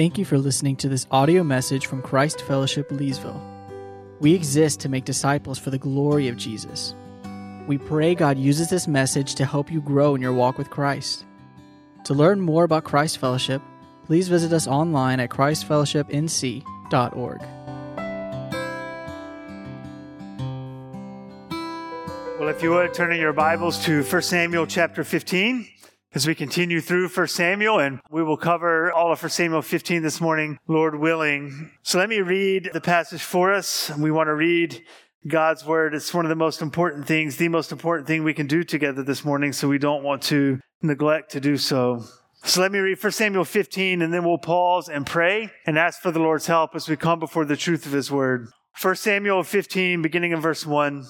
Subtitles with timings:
[0.00, 3.38] Thank you for listening to this audio message from Christ Fellowship Leesville.
[4.18, 6.94] We exist to make disciples for the glory of Jesus.
[7.66, 11.26] We pray God uses this message to help you grow in your walk with Christ.
[12.04, 13.60] To learn more about Christ Fellowship,
[14.06, 17.40] please visit us online at christfellowshipnc.org.
[22.38, 25.68] Well, if you would turn in your Bibles to 1 Samuel chapter 15
[26.12, 30.02] as we continue through 1 Samuel, and we will cover all of 1 Samuel 15
[30.02, 31.70] this morning, Lord willing.
[31.82, 33.90] So let me read the passage for us.
[33.96, 34.82] We want to read
[35.28, 35.94] God's word.
[35.94, 39.04] It's one of the most important things, the most important thing we can do together
[39.04, 42.02] this morning, so we don't want to neglect to do so.
[42.42, 46.00] So let me read 1 Samuel 15, and then we'll pause and pray and ask
[46.00, 48.48] for the Lord's help as we come before the truth of his word.
[48.80, 51.04] 1 Samuel 15, beginning in verse 1.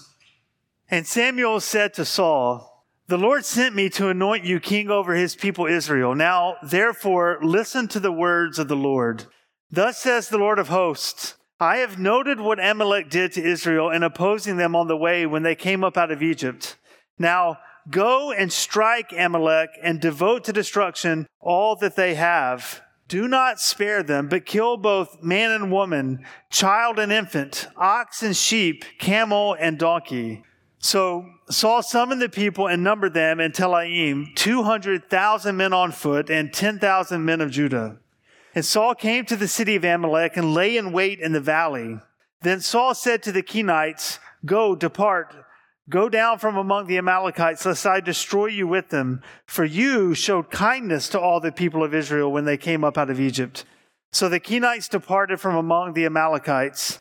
[0.91, 2.70] And Samuel said to Saul,
[3.10, 6.14] the Lord sent me to anoint you king over his people Israel.
[6.14, 9.25] Now, therefore, listen to the words of the Lord.
[9.69, 14.05] Thus says the Lord of hosts, I have noted what Amalek did to Israel in
[14.05, 16.77] opposing them on the way when they came up out of Egypt.
[17.19, 17.58] Now,
[17.91, 22.80] go and strike Amalek and devote to destruction all that they have.
[23.08, 28.36] Do not spare them, but kill both man and woman, child and infant, ox and
[28.36, 30.45] sheep, camel and donkey.
[30.78, 36.53] So Saul summoned the people and numbered them in Telaim, 200,000 men on foot and
[36.53, 37.97] 10,000 men of Judah.
[38.55, 41.98] And Saul came to the city of Amalek and lay in wait in the valley.
[42.42, 45.34] Then Saul said to the Kenites, Go, depart,
[45.89, 49.23] go down from among the Amalekites, lest I destroy you with them.
[49.45, 53.11] For you showed kindness to all the people of Israel when they came up out
[53.11, 53.64] of Egypt.
[54.12, 57.01] So the Kenites departed from among the Amalekites.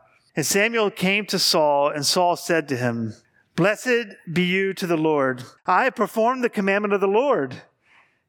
[0.35, 3.13] And Samuel came to Saul, and Saul said to him,
[3.55, 5.43] Blessed be you to the Lord.
[5.65, 7.63] I have performed the commandment of the Lord.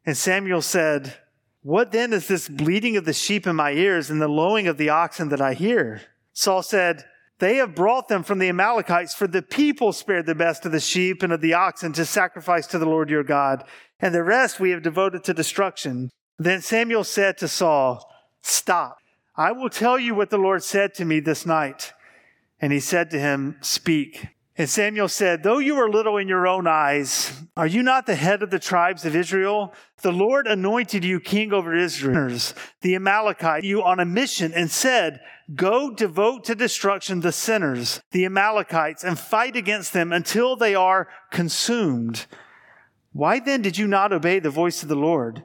[0.05, 1.15] And Samuel said,
[1.63, 4.79] What then is this bleating of the sheep in my ears and the lowing of
[4.79, 6.03] the oxen that I hear?
[6.33, 7.05] Saul said,
[7.39, 10.81] They have brought them from the Amalekites, for the people spared the best of the
[10.81, 13.63] sheep and of the oxen to sacrifice to the Lord your God,
[14.01, 16.11] and the rest we have devoted to destruction.
[16.37, 18.11] Then Samuel said to Saul,
[18.43, 18.99] Stop.
[19.35, 21.93] I will tell you what the Lord said to me this night.
[22.61, 24.29] And he said to him, Speak.
[24.57, 28.15] And Samuel said, Though you are little in your own eyes, are you not the
[28.15, 29.73] head of the tribes of Israel?
[30.03, 32.39] The Lord anointed you king over Israel,
[32.83, 35.21] the Amalekite, you on a mission and said,
[35.55, 41.09] Go devote to destruction the sinners, the Amalekites, and fight against them until they are
[41.31, 42.27] consumed.
[43.13, 45.45] Why then did you not obey the voice of the Lord?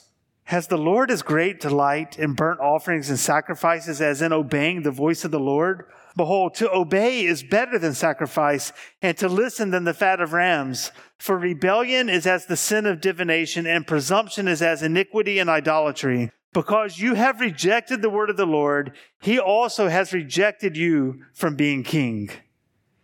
[0.51, 4.91] has the Lord as great delight in burnt offerings and sacrifices as in obeying the
[4.91, 5.85] voice of the Lord?
[6.17, 10.91] Behold, to obey is better than sacrifice, and to listen than the fat of rams.
[11.17, 16.29] For rebellion is as the sin of divination, and presumption is as iniquity and idolatry.
[16.51, 21.55] Because you have rejected the word of the Lord, he also has rejected you from
[21.55, 22.29] being king.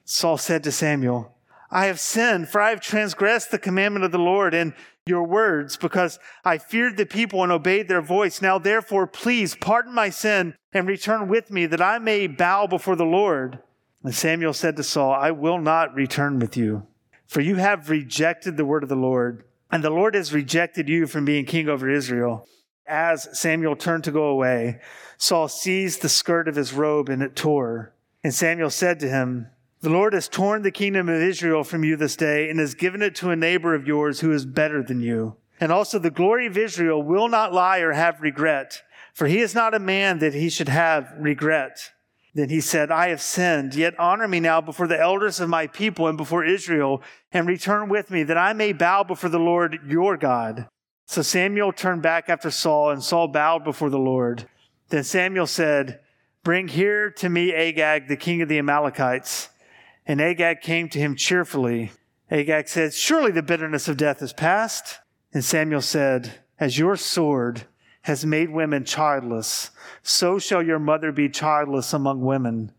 [0.03, 1.33] Saul said to Samuel,
[1.71, 4.73] I have sinned, for I have transgressed the commandment of the Lord and
[5.07, 8.42] your words, because I feared the people and obeyed their voice.
[8.42, 12.95] Now, therefore, please pardon my sin and return with me, that I may bow before
[12.95, 13.59] the Lord.
[14.04, 16.88] And Samuel said to Saul, I will not return with you,
[17.25, 21.07] for you have rejected the word of the Lord, and the Lord has rejected you
[21.07, 22.48] from being king over Israel.
[22.86, 24.80] As Samuel turned to go away,
[25.18, 27.94] Saul seized the skirt of his robe, and it tore.
[28.24, 29.48] And Samuel said to him,
[29.79, 33.03] The Lord has torn the kingdom of Israel from you this day and has given
[33.03, 35.35] it to a neighbor of yours who is better than you.
[35.59, 38.81] And also the glory of Israel will not lie or have regret,
[39.13, 41.91] for he is not a man that he should have regret.
[42.33, 45.68] Then he said, I have sinned, yet honor me now before the elders of my
[45.68, 49.80] people and before Israel, and return with me, that I may bow before the Lord
[49.88, 50.68] your God.
[51.06, 54.47] So Samuel turned back after Saul, and Saul bowed before the Lord.
[54.89, 56.00] Then Samuel said,
[56.44, 59.50] Bring here to me Agag, the king of the Amalekites.
[60.07, 61.92] And Agag came to him cheerfully.
[62.31, 65.00] Agag said, Surely the bitterness of death is past.
[65.33, 67.68] And Samuel said, As your sword
[68.04, 69.69] has made women childless,
[70.01, 72.71] so shall your mother be childless among women.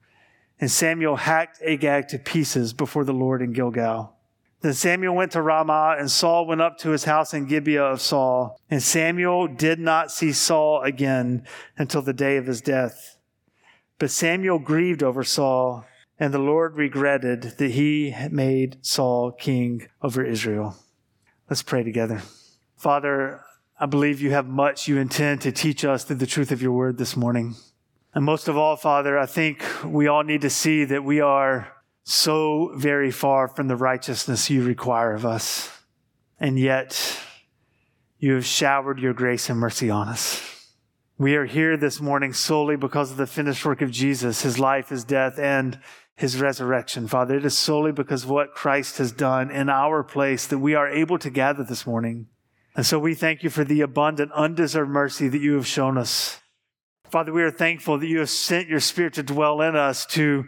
[0.58, 4.16] And Samuel hacked Agag to pieces before the Lord in Gilgal.
[4.60, 8.00] Then Samuel went to Ramah, and Saul went up to his house in Gibeah of
[8.00, 8.58] Saul.
[8.70, 11.46] And Samuel did not see Saul again
[11.76, 13.18] until the day of his death.
[13.98, 15.84] But Samuel grieved over Saul,
[16.18, 20.76] and the Lord regretted that he made Saul king over Israel.
[21.48, 22.22] Let's pray together.
[22.76, 23.40] Father,
[23.80, 26.72] I believe you have much you intend to teach us through the truth of your
[26.72, 27.54] word this morning.
[28.14, 31.72] And most of all, Father, I think we all need to see that we are
[32.02, 35.70] so very far from the righteousness you require of us.
[36.40, 37.20] And yet,
[38.18, 40.57] you have showered your grace and mercy on us.
[41.20, 44.90] We are here this morning solely because of the finished work of Jesus, his life,
[44.90, 45.80] his death, and
[46.14, 47.08] his resurrection.
[47.08, 50.76] Father, it is solely because of what Christ has done in our place that we
[50.76, 52.28] are able to gather this morning.
[52.76, 56.40] And so we thank you for the abundant, undeserved mercy that you have shown us.
[57.10, 60.44] Father, we are thankful that you have sent your spirit to dwell in us, to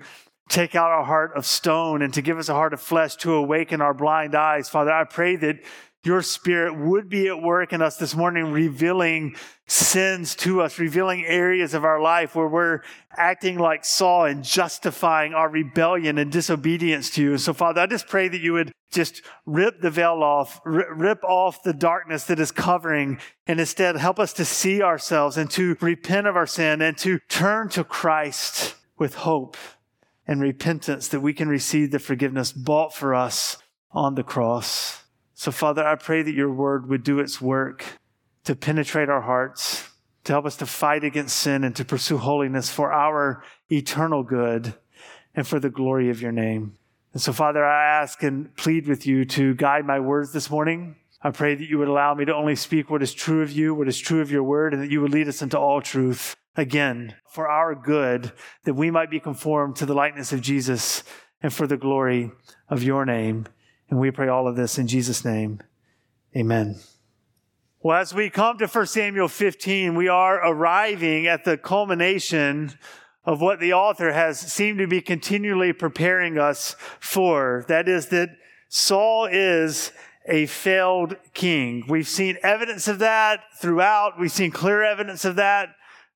[0.48, 3.34] take out our heart of stone and to give us a heart of flesh to
[3.34, 4.68] awaken our blind eyes.
[4.68, 5.56] Father, I pray that
[6.02, 9.36] your spirit would be at work in us this morning, revealing
[9.66, 12.80] sins to us, revealing areas of our life where we're
[13.16, 17.30] acting like Saul and justifying our rebellion and disobedience to you.
[17.32, 21.22] And So, Father, I just pray that you would just rip the veil off, rip
[21.22, 25.76] off the darkness that is covering, and instead help us to see ourselves and to
[25.82, 29.56] repent of our sin and to turn to Christ with hope
[30.26, 33.58] and repentance that we can receive the forgiveness bought for us
[33.92, 34.99] on the cross.
[35.40, 37.82] So, Father, I pray that your word would do its work
[38.44, 39.88] to penetrate our hearts,
[40.24, 43.42] to help us to fight against sin and to pursue holiness for our
[43.72, 44.74] eternal good
[45.34, 46.76] and for the glory of your name.
[47.14, 50.96] And so, Father, I ask and plead with you to guide my words this morning.
[51.22, 53.74] I pray that you would allow me to only speak what is true of you,
[53.74, 56.36] what is true of your word, and that you would lead us into all truth
[56.54, 58.30] again for our good,
[58.64, 61.02] that we might be conformed to the likeness of Jesus
[61.40, 62.30] and for the glory
[62.68, 63.46] of your name.
[63.90, 65.60] And we pray all of this in Jesus' name.
[66.36, 66.76] Amen.
[67.82, 72.72] Well, as we come to 1 Samuel 15, we are arriving at the culmination
[73.24, 77.64] of what the author has seemed to be continually preparing us for.
[77.68, 78.30] That is that
[78.68, 79.92] Saul is
[80.26, 81.84] a failed king.
[81.88, 84.20] We've seen evidence of that throughout.
[84.20, 85.70] We've seen clear evidence of that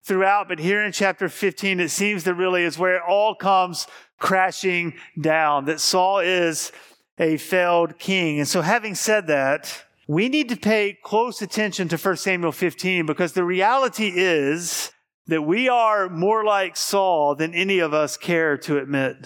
[0.05, 3.87] throughout, but here in chapter 15, it seems that really is where it all comes
[4.19, 6.73] crashing down, that Saul is
[7.19, 8.39] a failed king.
[8.39, 13.07] And so, having said that, we need to pay close attention to 1 Samuel 15
[13.07, 14.93] because the reality is
[15.27, 19.17] that we are more like Saul than any of us care to admit.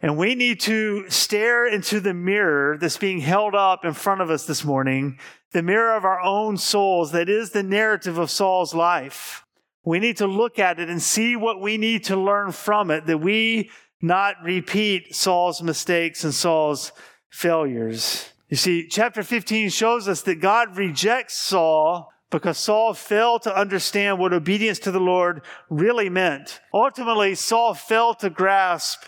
[0.00, 4.30] And we need to stare into the mirror that's being held up in front of
[4.30, 5.18] us this morning,
[5.50, 9.44] the mirror of our own souls that is the narrative of Saul's life.
[9.84, 13.06] We need to look at it and see what we need to learn from it,
[13.06, 16.92] that we not repeat Saul's mistakes and Saul's
[17.30, 18.32] failures.
[18.48, 24.18] You see, chapter 15 shows us that God rejects Saul because Saul failed to understand
[24.18, 26.60] what obedience to the Lord really meant.
[26.72, 29.04] Ultimately, Saul failed to grasp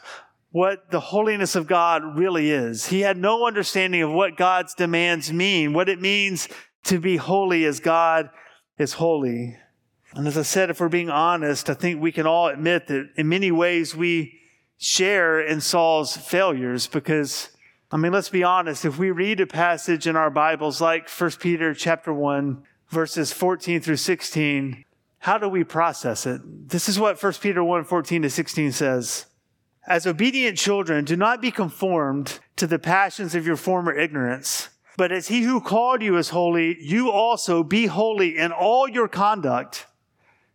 [0.52, 2.86] what the holiness of God really is.
[2.86, 6.48] He had no understanding of what God's demands mean, what it means
[6.84, 8.30] to be holy as God
[8.78, 9.56] is holy.
[10.14, 13.10] And as I said, if we're being honest, I think we can all admit that
[13.16, 14.39] in many ways we
[14.80, 17.50] share in Saul's failures because
[17.92, 18.84] I mean, let's be honest.
[18.84, 23.80] If we read a passage in our Bibles like 1 Peter chapter 1, verses 14
[23.80, 24.84] through 16,
[25.18, 26.40] how do we process it?
[26.68, 29.26] This is what 1 Peter 1, 14 to 16 says.
[29.88, 35.10] As obedient children, do not be conformed to the passions of your former ignorance, but
[35.10, 39.86] as he who called you is holy, you also be holy in all your conduct.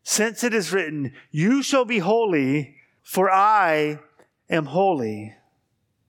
[0.03, 3.99] Since it is written, you shall be holy, for I
[4.49, 5.35] am holy.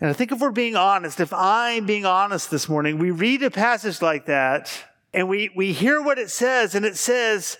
[0.01, 3.43] And I think if we're being honest, if I'm being honest this morning, we read
[3.43, 4.71] a passage like that
[5.15, 7.57] and we, we hear what it says, and it says,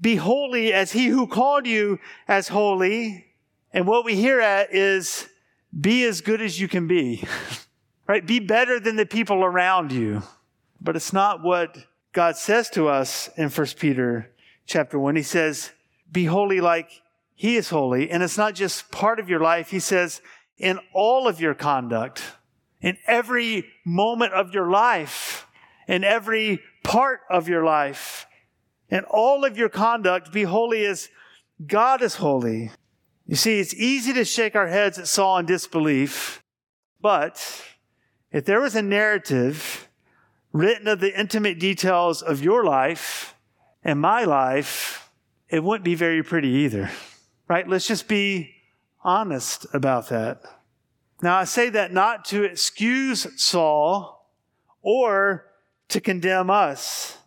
[0.00, 3.26] Be holy as he who called you as holy.
[3.74, 5.28] And what we hear at is,
[5.78, 7.24] be as good as you can be,
[8.06, 8.26] right?
[8.26, 10.22] Be better than the people around you.
[10.80, 11.76] But it's not what
[12.12, 14.32] God says to us in 1 Peter
[14.64, 15.14] chapter 1.
[15.16, 15.72] He says,
[16.10, 16.90] be holy like
[17.38, 18.10] he is holy.
[18.10, 19.70] And it's not just part of your life.
[19.70, 20.20] He says,
[20.58, 22.20] in all of your conduct,
[22.80, 25.46] in every moment of your life,
[25.86, 28.26] in every part of your life,
[28.90, 31.10] in all of your conduct, be holy as
[31.64, 32.72] God is holy.
[33.24, 36.42] You see, it's easy to shake our heads at Saul in disbelief,
[37.00, 37.62] but
[38.32, 39.88] if there was a narrative
[40.52, 43.36] written of the intimate details of your life
[43.84, 45.12] and my life,
[45.48, 46.90] it wouldn't be very pretty either,
[47.48, 47.66] right?
[47.66, 48.54] Let's just be
[49.02, 50.42] honest about that.
[51.22, 54.30] Now, I say that not to excuse Saul
[54.82, 55.46] or
[55.88, 57.18] to condemn us.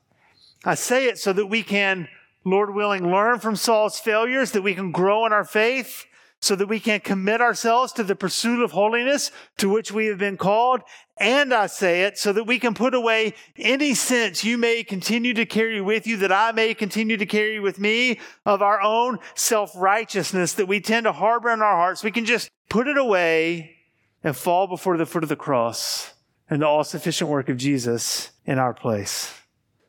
[0.64, 2.08] I say it so that we can,
[2.46, 6.06] Lord willing, learn from Saul's failures, that we can grow in our faith,
[6.42, 10.18] so that we can commit ourselves to the pursuit of holiness to which we have
[10.18, 10.82] been called.
[11.20, 15.36] And I say it so that we can put away any sense you may continue
[15.36, 19.20] to carry with you, that I may continue to carry with me of our own
[19.36, 22.04] self righteousness that we tend to harbor in our hearts.
[22.04, 23.76] We can just put it away
[24.24, 26.14] and fall before the foot of the cross
[26.50, 29.32] and the all sufficient work of Jesus in our place.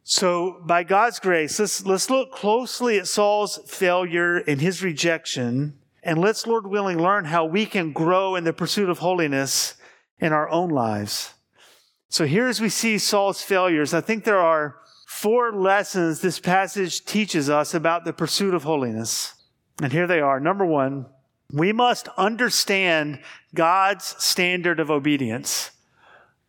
[0.05, 6.21] So by God's grace, let's, let's look closely at Saul's failure and his rejection and
[6.21, 9.75] let's, Lord willing, learn how we can grow in the pursuit of holiness
[10.19, 11.35] in our own lives.
[12.09, 17.05] So here as we see Saul's failures, I think there are four lessons this passage
[17.05, 19.35] teaches us about the pursuit of holiness.
[19.81, 20.41] And here they are.
[20.41, 21.07] Number one,
[21.53, 23.21] we must understand
[23.55, 25.71] God's standard of obedience.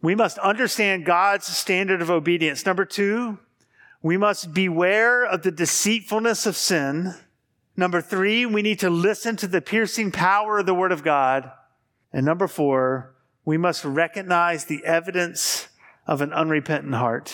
[0.02, 2.66] We must understand God's standard of obedience.
[2.66, 3.40] Number two,
[4.02, 7.14] we must beware of the deceitfulness of sin.
[7.76, 11.52] Number three, we need to listen to the piercing power of the Word of God.
[12.12, 13.16] And number four,
[13.46, 15.68] we must recognize the evidence
[16.06, 17.34] of an unrepentant heart.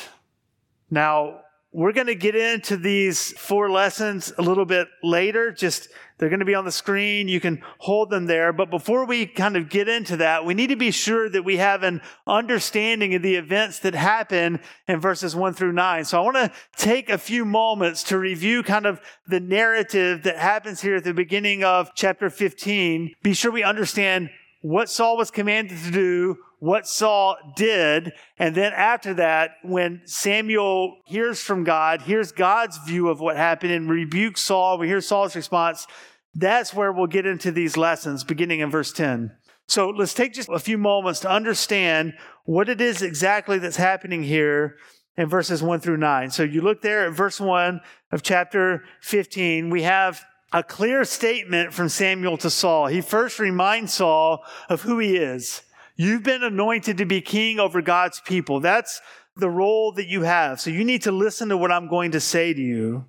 [0.89, 1.41] Now,
[1.72, 5.51] we're going to get into these four lessons a little bit later.
[5.51, 5.89] Just
[6.20, 7.30] they're going to be on the screen.
[7.30, 8.52] You can hold them there.
[8.52, 11.58] But before we kind of get into that, we need to be sure that we
[11.58, 16.04] have an understanding of the events that happen in verses one through nine.
[16.04, 20.38] So I want to take a few moments to review kind of the narrative that
[20.38, 23.16] happens here at the beginning of chapter 15.
[23.24, 24.30] Be sure we understand
[24.62, 28.12] what Saul was commanded to do, what Saul did.
[28.38, 33.72] And then after that, when Samuel hears from God, hears God's view of what happened
[33.72, 35.88] and rebukes Saul, we hear Saul's response.
[36.36, 39.31] That's where we'll get into these lessons beginning in verse 10.
[39.67, 42.13] So let's take just a few moments to understand
[42.45, 44.77] what it is exactly that's happening here
[45.15, 46.31] in verses 1 through 9.
[46.31, 47.81] So you look there at verse 1
[48.12, 49.69] of chapter 15.
[49.69, 52.88] We have a clear statement from Samuel to Saul.
[52.88, 55.62] He first reminds Saul of who he is.
[55.95, 58.59] You've been anointed to be king over God's people.
[58.59, 59.01] That's
[59.36, 60.59] the role that you have.
[60.59, 63.05] So you need to listen to what I'm going to say to you.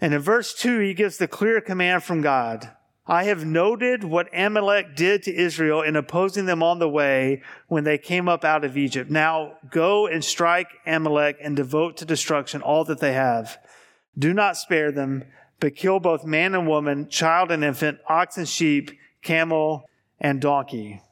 [0.00, 2.70] And in verse 2, he gives the clear command from God.
[3.06, 7.82] I have noted what Amalek did to Israel in opposing them on the way when
[7.82, 9.10] they came up out of Egypt.
[9.10, 13.58] Now go and strike Amalek and devote to destruction all that they have.
[14.16, 15.24] Do not spare them,
[15.58, 18.92] but kill both man and woman, child and infant, ox and sheep,
[19.22, 19.86] camel
[20.20, 21.02] and donkey.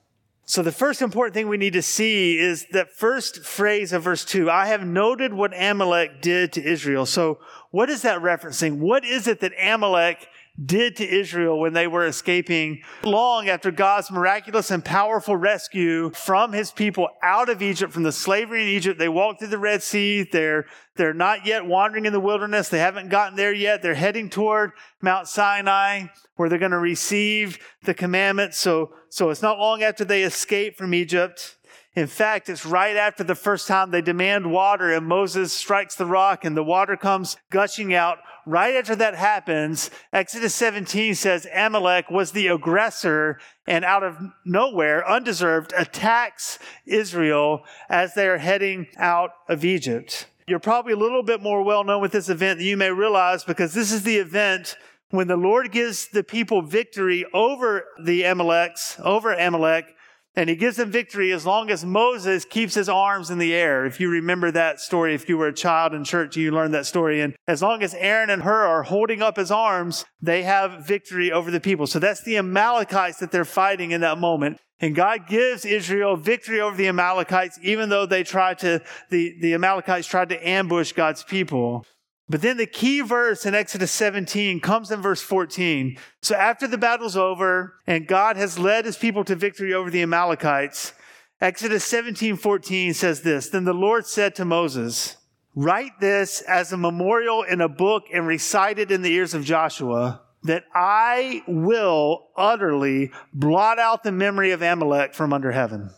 [0.45, 4.25] So the first important thing we need to see is that first phrase of verse
[4.25, 7.05] 2 I have noted what Amalek did to Israel.
[7.05, 7.39] So
[7.71, 8.79] what is that referencing?
[8.79, 10.29] What is it that Amalek
[10.65, 16.53] did to Israel when they were escaping long after God's miraculous and powerful rescue from
[16.53, 18.99] his people out of Egypt, from the slavery in Egypt.
[18.99, 20.25] They walked through the Red Sea.
[20.25, 22.69] They're, they're not yet wandering in the wilderness.
[22.69, 23.83] They haven't gotten there yet.
[23.83, 28.59] They're heading toward Mount Sinai where they're going to receive the commandments.
[28.59, 31.57] So, so it's not long after they escape from Egypt.
[31.99, 36.07] In fact, it's right after the first time they demand water and Moses strikes the
[36.07, 38.19] rock and the water comes gushing out.
[38.47, 45.05] Right after that happens, Exodus 17 says Amalek was the aggressor and out of nowhere,
[45.11, 50.29] undeserved, attacks Israel as they are heading out of Egypt.
[50.47, 53.43] You're probably a little bit more well known with this event than you may realize
[53.43, 54.77] because this is the event
[55.11, 59.97] when the Lord gives the people victory over the Amaleks, over Amalek,
[60.39, 63.85] and he gives them victory as long as Moses keeps his arms in the air.
[63.85, 66.87] If you remember that story, if you were a child in church, you learned that
[66.87, 67.21] story.
[67.21, 71.33] And as long as Aaron and Hur are holding up his arms, they have victory
[71.33, 71.89] over the people.
[71.89, 74.59] So that's the Amalekites that they're fighting in that moment.
[74.79, 78.81] And God gives Israel victory over the Amalekites, even though they tried to,
[79.11, 81.85] the, the Amalekites tried to ambush God's people.
[82.31, 85.99] But then the key verse in Exodus 17 comes in verse 14.
[86.21, 90.03] So after the battle's over and God has led his people to victory over the
[90.03, 90.93] Amalekites,
[91.41, 95.17] Exodus 17 14 says this Then the Lord said to Moses,
[95.55, 99.45] Write this as a memorial in a book and recite it in the ears of
[99.45, 105.91] Joshua, that I will utterly blot out the memory of Amalek from under heaven.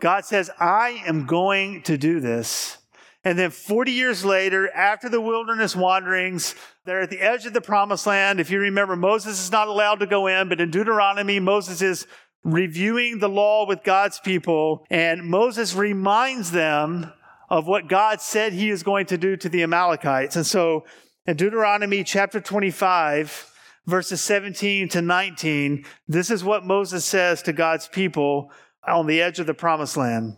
[0.00, 2.78] God says, I am going to do this.
[3.24, 6.54] And then 40 years later, after the wilderness wanderings,
[6.84, 8.38] they're at the edge of the promised land.
[8.38, 12.06] If you remember, Moses is not allowed to go in, but in Deuteronomy, Moses is
[12.44, 17.10] reviewing the law with God's people, and Moses reminds them
[17.48, 20.36] of what God said he is going to do to the Amalekites.
[20.36, 20.84] And so
[21.26, 23.50] in Deuteronomy chapter 25,
[23.86, 28.50] verses 17 to 19, this is what Moses says to God's people
[28.86, 30.36] on the edge of the promised land.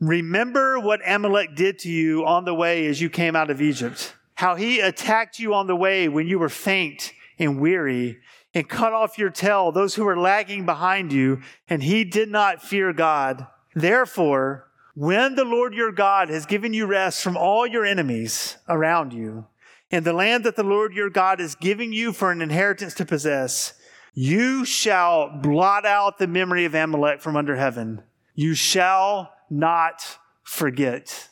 [0.00, 4.14] Remember what Amalek did to you on the way as you came out of Egypt,
[4.34, 8.18] how he attacked you on the way when you were faint and weary
[8.54, 12.62] and cut off your tail, those who were lagging behind you, and he did not
[12.62, 13.46] fear God.
[13.74, 19.12] Therefore, when the Lord your God has given you rest from all your enemies around
[19.12, 19.46] you,
[19.90, 23.04] and the land that the Lord your God is giving you for an inheritance to
[23.04, 23.74] possess,
[24.14, 28.02] you shall blot out the memory of Amalek from under heaven.
[28.34, 31.28] You shall not forget.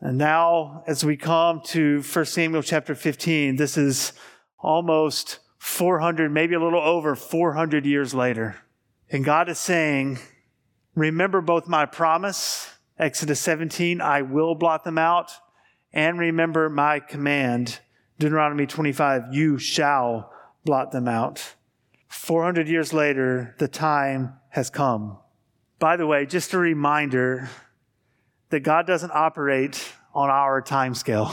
[0.00, 4.12] And now, as we come to 1 Samuel chapter 15, this is
[4.58, 8.56] almost 400, maybe a little over 400 years later.
[9.10, 10.18] And God is saying,
[10.94, 15.32] Remember both my promise, Exodus 17, I will blot them out,
[15.92, 17.80] and remember my command,
[18.18, 20.32] Deuteronomy 25, you shall
[20.64, 21.54] blot them out.
[22.08, 25.18] 400 years later, the time has come.
[25.78, 27.50] By the way, just a reminder
[28.48, 31.32] that God doesn't operate on our time scale.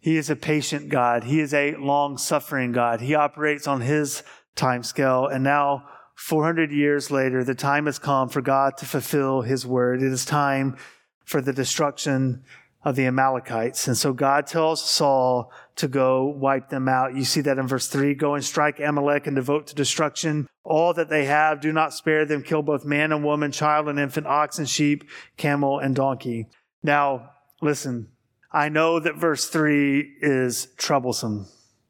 [0.00, 1.24] He is a patient God.
[1.24, 3.00] He is a long suffering God.
[3.00, 4.22] He operates on his
[4.54, 5.26] time scale.
[5.26, 10.02] And now, 400 years later, the time has come for God to fulfill his word.
[10.02, 10.76] It is time
[11.24, 12.44] for the destruction
[12.88, 13.86] of the Amalekites.
[13.86, 17.14] And so God tells Saul to go wipe them out.
[17.14, 20.94] You see that in verse 3 Go and strike Amalek and devote to destruction all
[20.94, 21.60] that they have.
[21.60, 22.42] Do not spare them.
[22.42, 25.04] Kill both man and woman, child and infant, ox and sheep,
[25.36, 26.46] camel and donkey.
[26.82, 28.08] Now, listen,
[28.50, 31.46] I know that verse 3 is troublesome.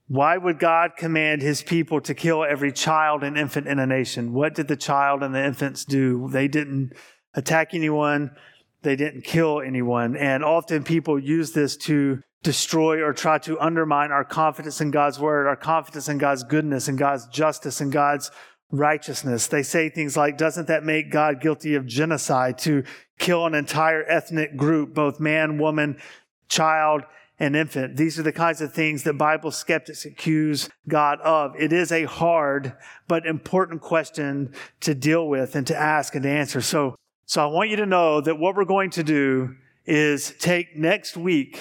[0.08, 4.32] Why would God command his people to kill every child and infant in a nation?
[4.32, 6.28] What did the child and the infants do?
[6.32, 6.94] They didn't
[7.34, 8.32] attack anyone
[8.82, 10.16] they didn't kill anyone.
[10.16, 15.18] And often people use this to destroy or try to undermine our confidence in God's
[15.18, 18.30] word, our confidence in God's goodness and God's justice and God's
[18.70, 19.46] righteousness.
[19.46, 22.84] They say things like, doesn't that make God guilty of genocide to
[23.18, 25.98] kill an entire ethnic group, both man, woman,
[26.48, 27.02] child,
[27.40, 27.96] and infant?
[27.96, 31.54] These are the kinds of things that Bible skeptics accuse God of.
[31.58, 32.74] It is a hard
[33.08, 36.60] but important question to deal with and to ask and to answer.
[36.60, 36.94] So
[37.28, 41.14] so I want you to know that what we're going to do is take next
[41.14, 41.60] week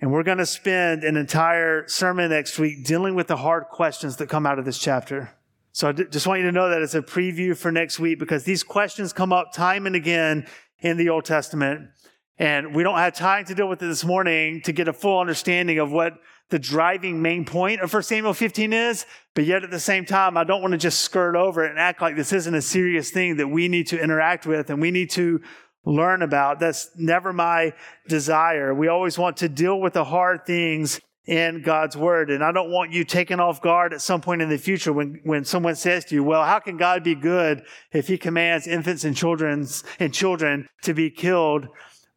[0.00, 4.16] and we're going to spend an entire sermon next week dealing with the hard questions
[4.16, 5.30] that come out of this chapter.
[5.72, 8.44] So I just want you to know that it's a preview for next week because
[8.44, 10.46] these questions come up time and again
[10.78, 11.90] in the Old Testament.
[12.38, 15.20] And we don't have time to deal with it this morning to get a full
[15.20, 16.14] understanding of what
[16.50, 20.36] the driving main point of 1 Samuel 15 is, but yet at the same time,
[20.36, 23.10] I don't want to just skirt over it and act like this isn't a serious
[23.10, 25.40] thing that we need to interact with and we need to
[25.84, 26.60] learn about.
[26.60, 27.72] That's never my
[28.06, 28.74] desire.
[28.74, 32.30] We always want to deal with the hard things in God's word.
[32.30, 35.20] And I don't want you taken off guard at some point in the future when,
[35.24, 39.04] when someone says to you, well, how can God be good if he commands infants
[39.04, 41.68] and children's and children to be killed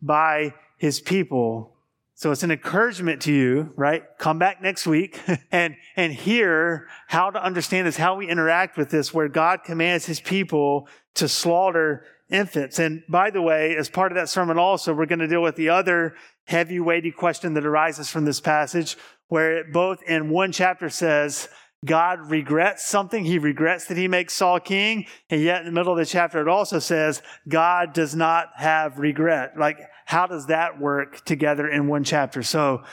[0.01, 1.74] by his people?
[2.17, 4.03] So it's an encouragement to you, right?
[4.17, 5.19] Come back next week
[5.51, 10.05] and, and hear how to understand this, how we interact with this, where God commands
[10.05, 12.79] his people to slaughter infants.
[12.79, 15.57] And by the way, as part of that sermon also, we're going to deal with
[15.57, 18.95] the other heavy, weighty question that arises from this passage,
[19.27, 21.49] where it both in one chapter says,
[21.83, 23.25] God regrets something.
[23.25, 25.05] He regrets that he makes Saul king.
[25.29, 28.97] And yet in the middle of the chapter, it also says God does not have
[28.97, 29.57] regret.
[29.57, 32.41] Like, how does that work together in one chapter?
[32.43, 32.83] So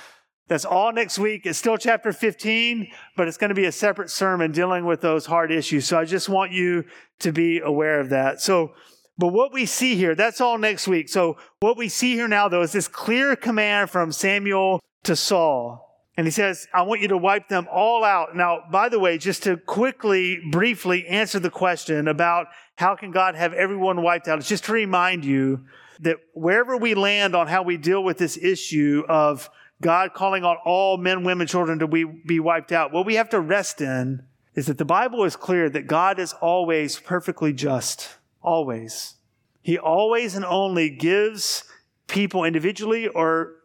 [0.49, 1.47] that's all next week.
[1.47, 5.27] It's still chapter 15, but it's going to be a separate sermon dealing with those
[5.27, 5.87] hard issues.
[5.87, 6.85] So I just want you
[7.21, 8.41] to be aware of that.
[8.41, 8.75] So,
[9.17, 11.09] but what we see here, that's all next week.
[11.09, 15.89] So what we see here now, though, is this clear command from Samuel to Saul.
[16.17, 18.37] And he says, I want you to wipe them all out.
[18.37, 23.35] Now, by the way, just to quickly, briefly answer the question about how can God
[23.35, 25.65] have everyone wiped out, it's just to remind you
[26.03, 29.49] that wherever we land on how we deal with this issue of
[29.81, 32.93] God calling on all men, women, children to be, be wiped out.
[32.93, 36.33] What we have to rest in is that the Bible is clear that God is
[36.35, 38.11] always perfectly just.
[38.43, 39.15] Always.
[39.63, 41.65] He always and only gives
[42.09, 43.57] people individually or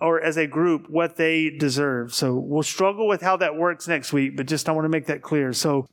[0.00, 2.12] or as a group what they deserve.
[2.12, 5.06] So we'll struggle with how that works next week, but just I want to make
[5.06, 5.52] that clear.
[5.52, 5.86] So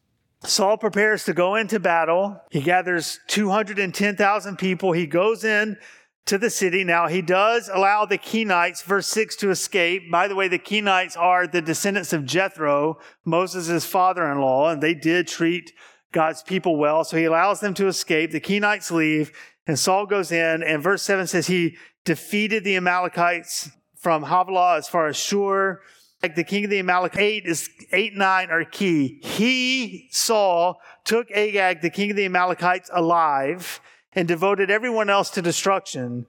[0.44, 2.40] Saul prepares to go into battle.
[2.50, 4.94] He gathers 210,000 people.
[4.94, 5.78] He goes in
[6.26, 6.84] to the city.
[6.84, 10.10] Now, he does allow the Kenites, verse 6, to escape.
[10.12, 14.82] By the way, the Kenites are the descendants of Jethro, Moses' father in law, and
[14.82, 15.74] they did treat
[16.12, 17.04] God's people well.
[17.04, 18.32] So he allows them to escape.
[18.32, 19.32] The Kenites leave,
[19.68, 21.76] and Saul goes in, and verse 7 says he
[22.06, 25.82] defeated the Amalekites from Havilah as far as Shur.
[26.22, 29.20] Like the king of the Amalekites, eight is eight, nine are key.
[29.24, 33.80] He, Saul, took Agag, the king of the Amalekites, alive
[34.14, 36.26] and devoted everyone else to destruction.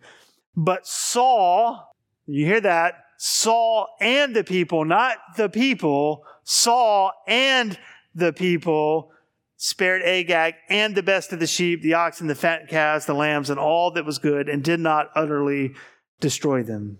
[0.54, 1.94] But Saul,
[2.26, 2.94] you hear that?
[3.16, 7.78] Saul and the people, not the people, Saul and
[8.14, 9.12] the people
[9.56, 13.50] spared Agag and the best of the sheep, the oxen, the fat calves, the lambs,
[13.50, 15.74] and all that was good, and did not utterly
[16.20, 16.98] destroy them.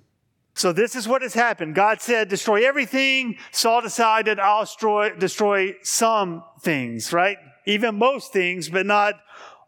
[0.54, 1.74] So this is what has happened.
[1.74, 3.38] God said, destroy everything.
[3.50, 7.38] Saul decided, I'll destroy, destroy some things, right?
[7.66, 9.14] Even most things, but not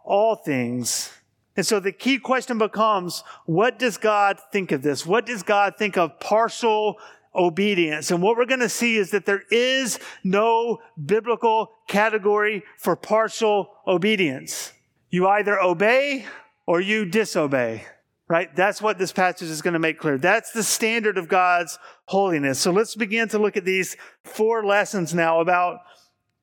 [0.04, 1.12] all things.
[1.56, 5.06] And so the key question becomes, what does God think of this?
[5.06, 6.96] What does God think of partial
[7.34, 8.10] obedience?
[8.10, 13.70] And what we're going to see is that there is no biblical category for partial
[13.86, 14.72] obedience.
[15.10, 16.26] You either obey
[16.66, 17.84] or you disobey,
[18.32, 18.56] right?
[18.56, 20.16] That's what this passage is going to make clear.
[20.16, 22.58] That's the standard of God's holiness.
[22.58, 25.80] So let's begin to look at these four lessons now about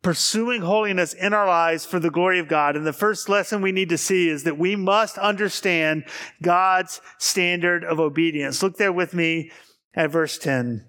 [0.03, 2.75] pursuing holiness in our lives for the glory of God.
[2.75, 6.03] And the first lesson we need to see is that we must understand
[6.43, 8.61] God's standard of obedience.
[8.61, 9.49] Look there with me
[9.95, 10.85] at verse 10.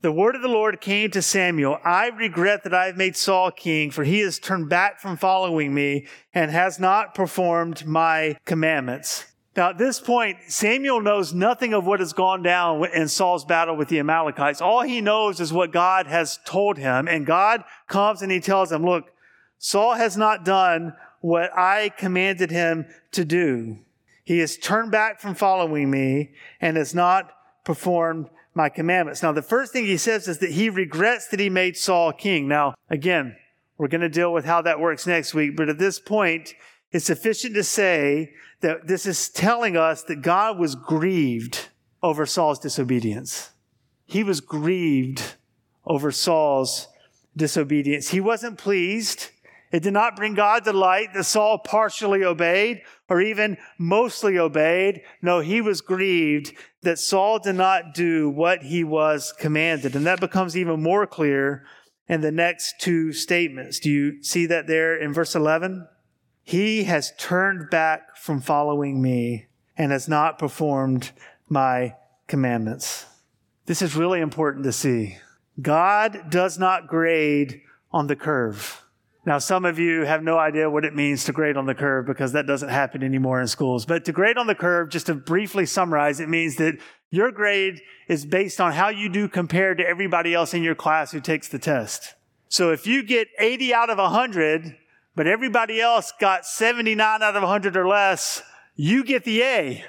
[0.00, 1.78] The word of the Lord came to Samuel.
[1.84, 5.72] I regret that I have made Saul king, for he has turned back from following
[5.72, 9.26] me and has not performed my commandments.
[9.56, 13.76] Now, at this point, Samuel knows nothing of what has gone down in Saul's battle
[13.76, 14.60] with the Amalekites.
[14.60, 17.06] All he knows is what God has told him.
[17.06, 19.12] And God comes and he tells him, look,
[19.58, 23.78] Saul has not done what I commanded him to do.
[24.24, 27.30] He has turned back from following me and has not
[27.64, 29.22] performed my commandments.
[29.22, 32.48] Now, the first thing he says is that he regrets that he made Saul king.
[32.48, 33.36] Now, again,
[33.78, 35.56] we're going to deal with how that works next week.
[35.56, 36.54] But at this point,
[36.92, 38.32] it's sufficient to say
[38.64, 41.68] that this is telling us that God was grieved
[42.02, 43.50] over Saul's disobedience.
[44.06, 45.34] He was grieved
[45.84, 46.88] over Saul's
[47.36, 48.08] disobedience.
[48.08, 49.28] He wasn't pleased.
[49.70, 55.02] It did not bring God delight that Saul partially obeyed or even mostly obeyed.
[55.20, 59.94] No, he was grieved that Saul did not do what he was commanded.
[59.94, 61.66] And that becomes even more clear
[62.08, 63.78] in the next two statements.
[63.78, 65.86] Do you see that there in verse 11?
[66.44, 71.10] He has turned back from following me and has not performed
[71.48, 73.06] my commandments.
[73.66, 75.16] This is really important to see.
[75.60, 78.82] God does not grade on the curve.
[79.26, 82.04] Now, some of you have no idea what it means to grade on the curve
[82.04, 83.86] because that doesn't happen anymore in schools.
[83.86, 86.78] But to grade on the curve, just to briefly summarize, it means that
[87.10, 91.10] your grade is based on how you do compared to everybody else in your class
[91.10, 92.14] who takes the test.
[92.50, 94.76] So if you get 80 out of 100,
[95.14, 98.42] but everybody else got 79 out of 100 or less,
[98.74, 99.84] you get the A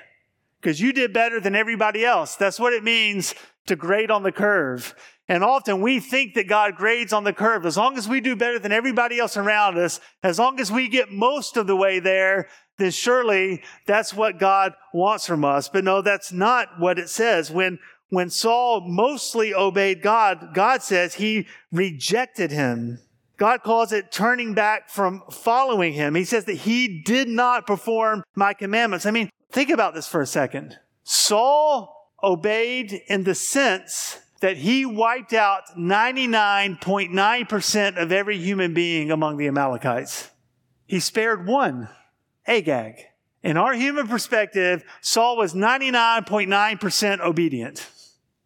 [0.62, 2.36] because you did better than everybody else.
[2.36, 3.36] That's what it means
[3.68, 4.96] to grade on the curve.
[5.28, 7.66] And often we think that God grades on the curve.
[7.66, 10.88] As long as we do better than everybody else around us, as long as we
[10.88, 15.70] get most of the way there, then surely that's what God wants from us.
[15.70, 17.50] But no, that's not what it says.
[17.50, 23.00] When, when Saul mostly obeyed God, God says he rejected him.
[23.38, 26.14] God calls it turning back from following him.
[26.16, 29.06] He says that he did not perform my commandments.
[29.06, 30.80] I mean, think about this for a second.
[31.04, 39.38] Saul obeyed in the sense that he wiped out 99.9% of every human being among
[39.38, 40.32] the Amalekites.
[40.86, 41.88] He spared one,
[42.46, 42.96] Agag.
[43.44, 47.88] In our human perspective, Saul was 99.9% obedient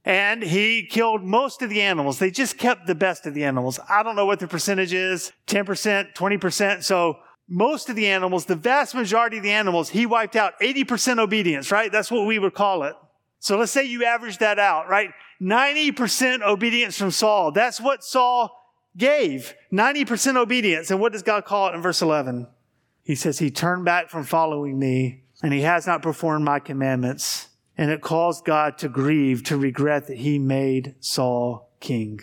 [0.05, 2.19] and he killed most of the animals.
[2.19, 3.79] They just kept the best of the animals.
[3.89, 6.83] I don't know what the percentage is 10%, 20%.
[6.83, 11.19] So most of the animals, the vast majority of the animals, he wiped out 80%
[11.19, 11.91] obedience, right?
[11.91, 12.95] That's what we would call it.
[13.39, 15.11] So let's say you average that out, right?
[15.41, 17.51] 90% obedience from Saul.
[17.51, 18.55] That's what Saul
[18.95, 19.53] gave.
[19.71, 20.91] 90% obedience.
[20.91, 22.47] And what does God call it in verse 11?
[23.03, 27.48] He says, He turned back from following me and he has not performed my commandments
[27.79, 32.19] and it caused God to grieve, to regret that he made Saul king.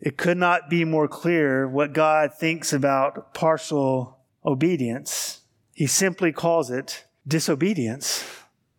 [0.00, 5.42] It could not be more clear what God thinks about partial obedience.
[5.72, 8.24] He simply calls it disobedience.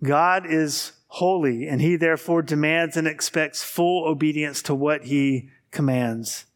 [0.03, 6.47] God is holy, and he therefore demands and expects full obedience to what he commands.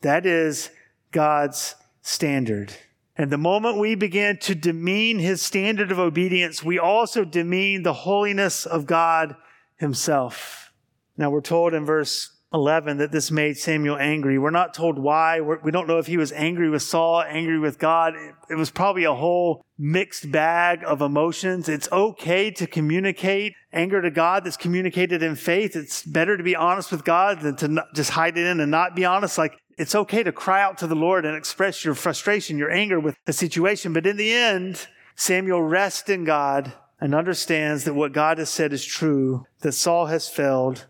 [0.00, 0.70] That is
[1.12, 2.72] God's standard.
[3.18, 7.92] And the moment we begin to demean his standard of obedience, we also demean the
[7.92, 9.34] holiness of God
[9.76, 10.72] himself.
[11.16, 14.38] Now we're told in verse 11 that this made Samuel angry.
[14.38, 15.40] We're not told why.
[15.40, 18.14] We're, we do not know if he was angry with Saul, angry with God.
[18.14, 21.68] It, it was probably a whole mixed bag of emotions.
[21.68, 25.76] It's okay to communicate anger to God that's communicated in faith.
[25.76, 28.96] It's better to be honest with God than to just hide it in and not
[28.96, 29.36] be honest.
[29.36, 32.98] Like it's okay to cry out to the Lord and express your frustration, your anger
[32.98, 33.92] with the situation.
[33.92, 38.72] But in the end, Samuel rests in God and understands that what God has said
[38.72, 40.86] is true, that Saul has failed,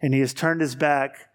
[0.00, 1.28] and he has turned his back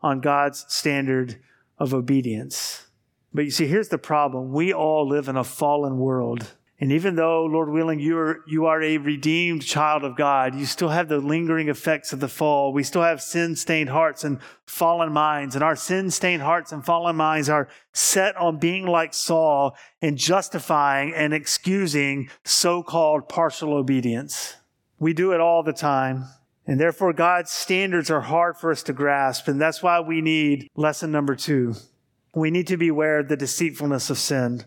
[0.00, 1.40] on God's standard
[1.78, 2.86] of obedience.
[3.34, 4.52] But you see, here's the problem.
[4.52, 6.54] We all live in a fallen world.
[6.82, 10.66] And even though, Lord willing, you are, you are a redeemed child of God, you
[10.66, 12.72] still have the lingering effects of the fall.
[12.72, 15.54] We still have sin stained hearts and fallen minds.
[15.54, 20.18] And our sin stained hearts and fallen minds are set on being like Saul and
[20.18, 24.56] justifying and excusing so called partial obedience.
[24.98, 26.24] We do it all the time.
[26.66, 29.46] And therefore, God's standards are hard for us to grasp.
[29.46, 31.74] And that's why we need lesson number two.
[32.34, 34.64] We need to beware of the deceitfulness of sin.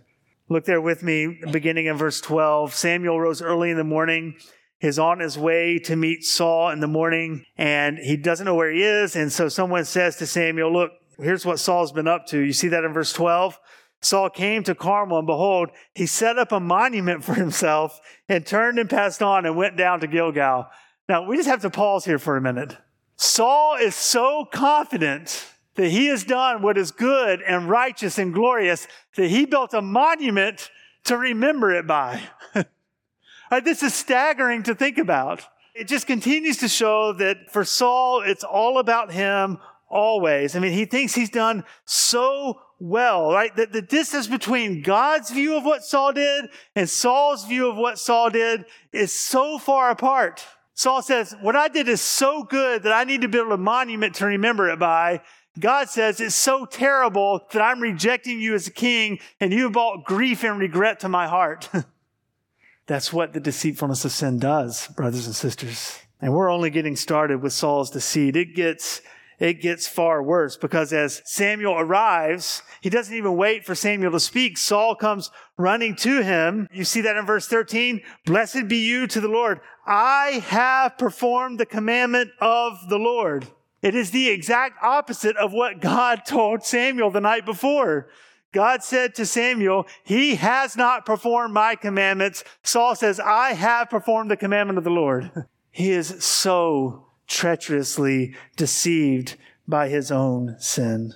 [0.47, 2.73] Look there with me, beginning in verse 12.
[2.73, 4.35] Samuel rose early in the morning.
[4.79, 8.71] He's on his way to meet Saul in the morning, and he doesn't know where
[8.71, 9.15] he is.
[9.15, 12.39] And so someone says to Samuel, Look, here's what Saul's been up to.
[12.39, 13.59] You see that in verse 12?
[14.01, 18.77] Saul came to Carmel, and behold, he set up a monument for himself and turned
[18.77, 20.67] and passed on and went down to Gilgal.
[21.09, 22.77] Now, we just have to pause here for a minute.
[23.15, 28.87] Saul is so confident that he has done what is good and righteous and glorious
[29.15, 30.69] that he built a monument
[31.05, 32.21] to remember it by.
[33.51, 35.43] right, this is staggering to think about.
[35.73, 39.59] It just continues to show that for Saul, it's all about him
[39.89, 40.55] always.
[40.55, 43.55] I mean, he thinks he's done so well, right?
[43.55, 47.99] That the distance between God's view of what Saul did and Saul's view of what
[47.99, 50.45] Saul did is so far apart.
[50.73, 54.15] Saul says, What I did is so good that I need to build a monument
[54.15, 55.21] to remember it by.
[55.59, 59.73] God says, It's so terrible that I'm rejecting you as a king, and you have
[59.73, 61.69] brought grief and regret to my heart.
[62.87, 65.99] That's what the deceitfulness of sin does, brothers and sisters.
[66.21, 68.35] And we're only getting started with Saul's deceit.
[68.35, 69.01] It gets,
[69.39, 74.19] it gets far worse because as Samuel arrives, he doesn't even wait for Samuel to
[74.19, 74.57] speak.
[74.57, 76.67] Saul comes running to him.
[76.71, 78.01] You see that in verse 13.
[78.25, 79.61] Blessed be you to the Lord.
[79.85, 83.47] I have performed the commandment of the Lord.
[83.85, 88.09] It is the exact opposite of what God told Samuel the night before.
[88.51, 92.43] God said to Samuel, He has not performed my commandments.
[92.63, 95.31] Saul says, I have performed the commandment of the Lord.
[95.69, 99.35] He is so treacherously deceived
[99.67, 101.13] by his own sin.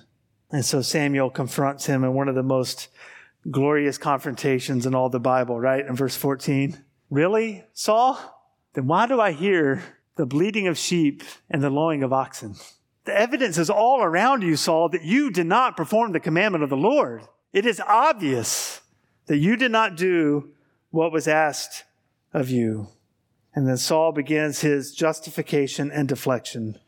[0.50, 2.88] And so Samuel confronts him in one of the most
[3.50, 5.86] glorious confrontations in all the Bible, right?
[5.86, 6.76] In verse 14.
[7.08, 8.20] Really, Saul?
[8.74, 9.82] Then why do I hear
[10.20, 12.54] the bleating of sheep and the lowing of oxen?
[13.06, 16.68] The evidence is all around you, Saul, that you did not perform the commandment of
[16.68, 17.22] the Lord.
[17.54, 18.82] It is obvious
[19.28, 20.50] that you did not do
[20.90, 21.84] what was asked
[22.34, 22.88] of you.
[23.54, 26.78] And then Saul begins his justification and deflection.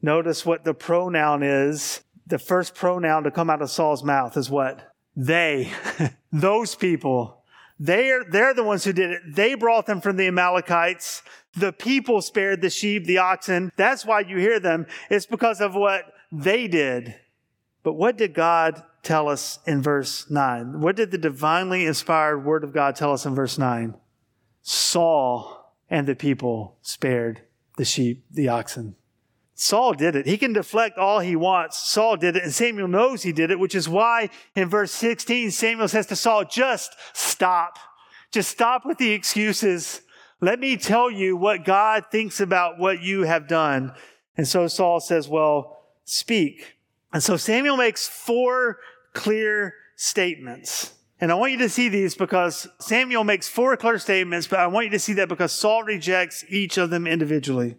[0.00, 4.48] Notice what the pronoun is the first pronoun to come out of Saul's mouth is
[4.48, 4.94] what?
[5.14, 5.70] They.
[6.32, 7.44] Those people.
[7.78, 9.22] They're, they're the ones who did it.
[9.26, 11.22] They brought them from the Amalekites.
[11.54, 13.72] The people spared the sheep, the oxen.
[13.76, 14.86] That's why you hear them.
[15.08, 17.16] It's because of what they did.
[17.82, 20.80] But what did God tell us in verse 9?
[20.80, 23.94] What did the divinely inspired word of God tell us in verse 9?
[24.62, 27.42] Saul and the people spared
[27.76, 28.94] the sheep, the oxen.
[29.54, 30.26] Saul did it.
[30.26, 31.78] He can deflect all he wants.
[31.78, 35.50] Saul did it, and Samuel knows he did it, which is why in verse 16,
[35.50, 37.78] Samuel says to Saul, just stop.
[38.30, 40.00] Just stop with the excuses.
[40.40, 43.92] Let me tell you what God thinks about what you have done.
[44.36, 46.76] And so Saul says, well, speak.
[47.12, 48.78] And so Samuel makes four
[49.12, 50.94] clear statements.
[51.20, 54.66] And I want you to see these because Samuel makes four clear statements, but I
[54.68, 57.76] want you to see that because Saul rejects each of them individually.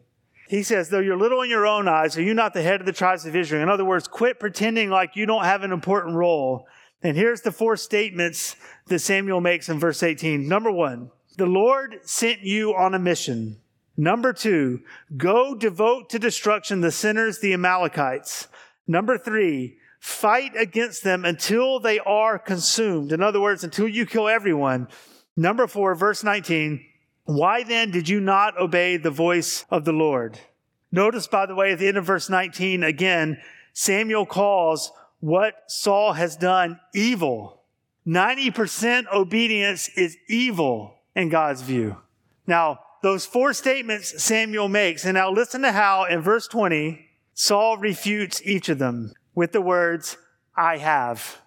[0.48, 2.86] He says, though you're little in your own eyes, are you not the head of
[2.86, 3.64] the tribes of Israel?
[3.64, 6.68] In other words, quit pretending like you don't have an important role.
[7.02, 8.56] And here's the four statements
[8.88, 10.48] that Samuel makes in verse 18.
[10.48, 13.58] Number one, the Lord sent you on a mission.
[13.98, 14.82] Number two,
[15.16, 18.48] go devote to destruction the sinners, the Amalekites.
[18.88, 23.12] Number three, fight against them until they are consumed.
[23.12, 24.88] In other words, until you kill everyone.
[25.38, 26.84] Number four, verse 19,
[27.26, 30.40] why then did you not obey the voice of the Lord?
[30.92, 33.40] Notice, by the way, at the end of verse 19, again,
[33.74, 37.62] Samuel calls what Saul has done evil.
[38.06, 41.98] 90% obedience is evil in God's view.
[42.48, 47.78] Now, those four statements Samuel makes, and now listen to how in verse 20, Saul
[47.78, 50.18] refutes each of them with the words,
[50.56, 51.42] I have.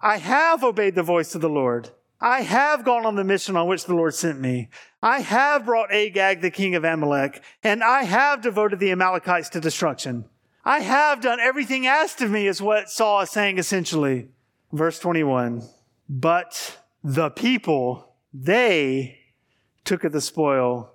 [0.00, 1.90] I have obeyed the voice of the Lord.
[2.20, 4.68] I have gone on the mission on which the Lord sent me.
[5.02, 9.60] I have brought Agag, the king of Amalek, and I have devoted the Amalekites to
[9.60, 10.26] destruction.
[10.64, 14.28] I have done everything asked of me, is what Saul is saying essentially.
[14.72, 15.62] Verse 21.
[16.08, 19.18] But the people, they
[19.84, 20.92] took of the spoil,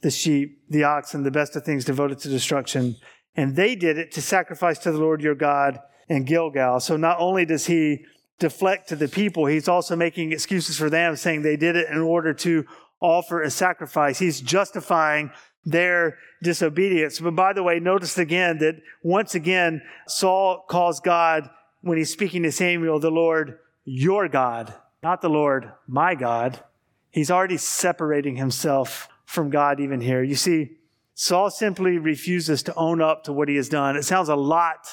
[0.00, 2.96] the sheep, the oxen, the best of things devoted to destruction.
[3.36, 6.80] And they did it to sacrifice to the Lord your God in Gilgal.
[6.80, 8.04] So not only does he
[8.38, 11.98] deflect to the people, he's also making excuses for them, saying they did it in
[11.98, 12.64] order to
[13.00, 14.18] offer a sacrifice.
[14.18, 15.30] He's justifying
[15.64, 17.20] their disobedience.
[17.20, 21.48] But by the way, notice again that once again, Saul calls God,
[21.80, 26.62] when he's speaking to Samuel, the Lord, your God, not the Lord, my God.
[27.18, 30.22] He's already separating himself from God even here.
[30.22, 30.76] You see,
[31.14, 33.96] Saul simply refuses to own up to what he has done.
[33.96, 34.86] It sounds a lot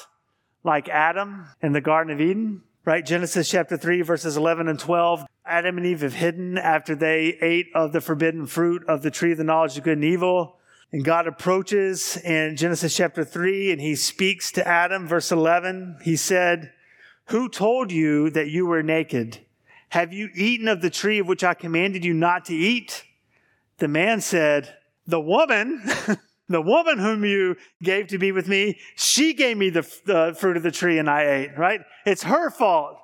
[0.63, 3.05] like Adam in the Garden of Eden, right?
[3.05, 5.23] Genesis chapter 3, verses 11 and 12.
[5.45, 9.33] Adam and Eve have hidden after they ate of the forbidden fruit of the tree
[9.33, 10.57] of the knowledge of good and evil.
[10.91, 15.99] And God approaches in Genesis chapter 3 and he speaks to Adam, verse 11.
[16.01, 16.73] He said,
[17.25, 19.44] Who told you that you were naked?
[19.95, 23.05] Have you eaten of the tree of which I commanded you not to eat?
[23.77, 24.75] The man said,
[25.07, 25.81] The woman,
[26.49, 30.57] the woman whom you gave to be with me, she gave me the, the fruit
[30.57, 31.79] of the tree and I ate, right?
[32.05, 32.97] It's her fault.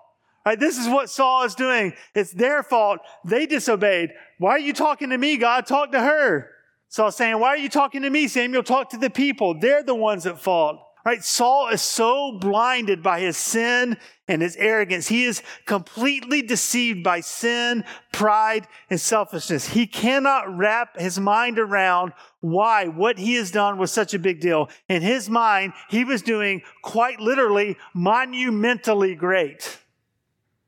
[0.45, 0.59] Right?
[0.59, 1.93] This is what Saul is doing.
[2.13, 2.99] It's their fault.
[3.23, 4.11] They disobeyed.
[4.37, 5.65] Why are you talking to me, God?
[5.65, 6.49] Talk to her.
[6.89, 8.63] Saul saying, Why are you talking to me, Samuel?
[8.63, 9.57] Talk to the people.
[9.57, 10.81] They're the ones at fault.
[11.03, 11.23] Right?
[11.23, 15.07] Saul is so blinded by his sin and his arrogance.
[15.07, 19.69] He is completely deceived by sin, pride, and selfishness.
[19.69, 24.39] He cannot wrap his mind around why what he has done was such a big
[24.39, 24.69] deal.
[24.87, 29.79] In his mind, he was doing quite literally monumentally great.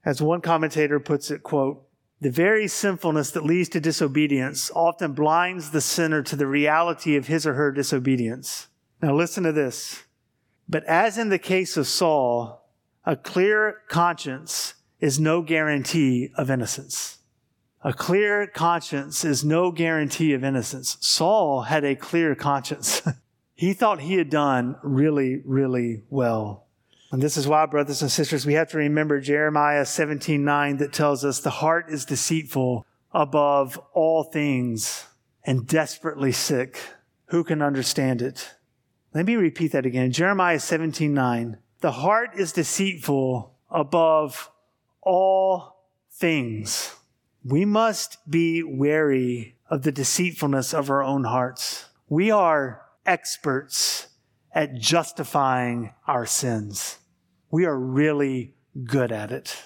[0.04, 1.88] As one commentator puts it, quote,
[2.20, 7.28] the very sinfulness that leads to disobedience often blinds the sinner to the reality of
[7.28, 8.68] his or her disobedience.
[9.02, 10.03] Now listen to this.
[10.68, 12.68] But as in the case of Saul,
[13.06, 17.18] a clear conscience is no guarantee of innocence.
[17.84, 20.98] A clear conscience is no guarantee of innocence.
[21.02, 23.02] Saul had a clear conscience.
[23.56, 26.68] he thought he had done really, really well.
[27.12, 30.94] And this is why, brothers and sisters, we have to remember Jeremiah 17 9 that
[30.94, 35.06] tells us the heart is deceitful above all things
[35.44, 36.80] and desperately sick.
[37.28, 38.56] Who can understand it?
[39.14, 40.12] Let me repeat that again.
[40.12, 41.58] Jeremiah 17 9.
[41.82, 44.50] The heart is deceitful above
[45.02, 46.96] all things.
[47.44, 51.90] We must be wary of the deceitfulness of our own hearts.
[52.08, 54.08] We are experts
[54.52, 56.98] at justifying our sins.
[57.52, 59.62] We are really good at it,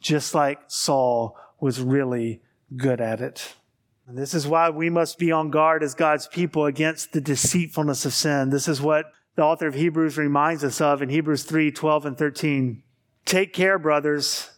[0.00, 2.40] just like Saul was really
[2.74, 3.54] good at it.
[4.12, 8.04] And this is why we must be on guard as God's people against the deceitfulness
[8.04, 8.50] of sin.
[8.50, 12.18] This is what the author of Hebrews reminds us of in Hebrews 3 12 and
[12.18, 12.82] 13.
[13.24, 14.50] Take care, brothers,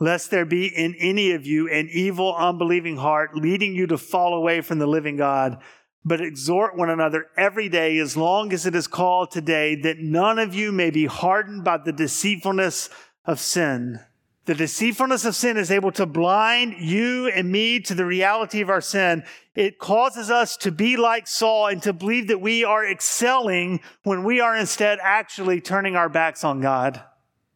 [0.00, 4.32] lest there be in any of you an evil, unbelieving heart leading you to fall
[4.32, 5.58] away from the living God.
[6.02, 10.38] But exhort one another every day, as long as it is called today, that none
[10.38, 12.88] of you may be hardened by the deceitfulness
[13.26, 14.00] of sin.
[14.44, 18.70] The deceitfulness of sin is able to blind you and me to the reality of
[18.70, 19.22] our sin.
[19.54, 24.24] It causes us to be like Saul and to believe that we are excelling when
[24.24, 27.04] we are instead actually turning our backs on God.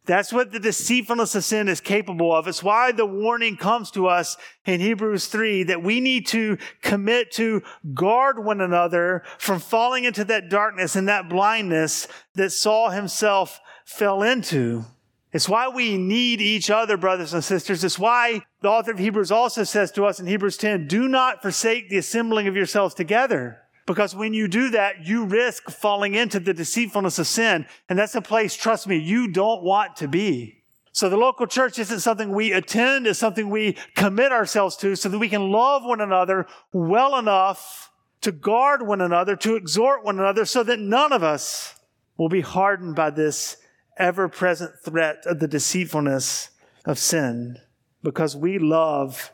[0.05, 2.47] That's what the deceitfulness of sin is capable of.
[2.47, 7.31] It's why the warning comes to us in Hebrews 3 that we need to commit
[7.33, 7.61] to
[7.93, 14.23] guard one another from falling into that darkness and that blindness that Saul himself fell
[14.23, 14.85] into.
[15.33, 17.83] It's why we need each other, brothers and sisters.
[17.83, 21.41] It's why the author of Hebrews also says to us in Hebrews 10, do not
[21.41, 23.59] forsake the assembling of yourselves together.
[23.85, 27.65] Because when you do that, you risk falling into the deceitfulness of sin.
[27.87, 30.63] And that's a place, trust me, you don't want to be.
[30.91, 35.09] So the local church isn't something we attend, it's something we commit ourselves to so
[35.09, 40.19] that we can love one another well enough to guard one another, to exhort one
[40.19, 41.75] another, so that none of us
[42.17, 43.57] will be hardened by this
[43.97, 46.49] ever present threat of the deceitfulness
[46.85, 47.57] of sin.
[48.03, 49.31] Because we love,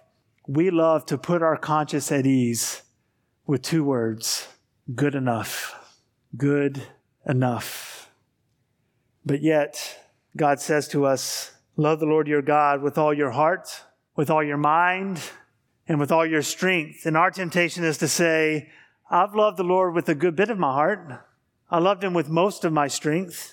[0.47, 2.81] we love to put our conscience at ease
[3.45, 4.47] with two words
[4.93, 5.75] good enough.
[6.35, 6.83] Good
[7.25, 8.09] enough.
[9.25, 9.99] But yet,
[10.35, 13.83] God says to us, Love the Lord your God with all your heart,
[14.15, 15.19] with all your mind,
[15.87, 17.05] and with all your strength.
[17.05, 18.69] And our temptation is to say,
[19.09, 21.23] I've loved the Lord with a good bit of my heart.
[21.71, 23.52] I loved him with most of my strength.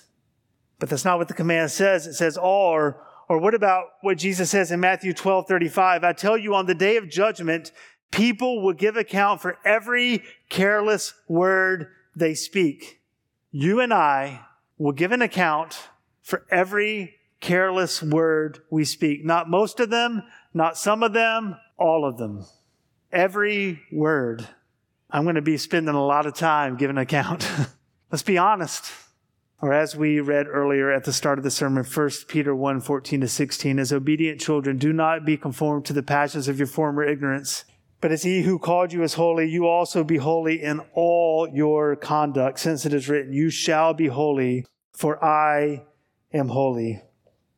[0.80, 2.06] But that's not what the command says.
[2.06, 6.02] It says or, or what about what Jesus says in Matthew 12, 35?
[6.02, 7.70] I tell you on the day of judgment,
[8.10, 13.02] people will give account for every careless word they speak.
[13.52, 14.46] You and I
[14.78, 15.78] will give an account
[16.22, 19.24] for every careless word we speak.
[19.24, 20.22] Not most of them,
[20.54, 22.46] not some of them, all of them.
[23.12, 24.48] Every word.
[25.10, 27.50] I'm going to be spending a lot of time giving account.
[28.10, 28.90] Let's be honest.
[29.62, 33.20] Or as we read earlier at the start of the sermon, 1 Peter 1 14
[33.20, 37.04] to 16, as obedient children, do not be conformed to the passions of your former
[37.04, 37.64] ignorance.
[38.00, 41.94] But as he who called you is holy, you also be holy in all your
[41.96, 45.84] conduct, since it is written, You shall be holy, for I
[46.32, 47.02] am holy.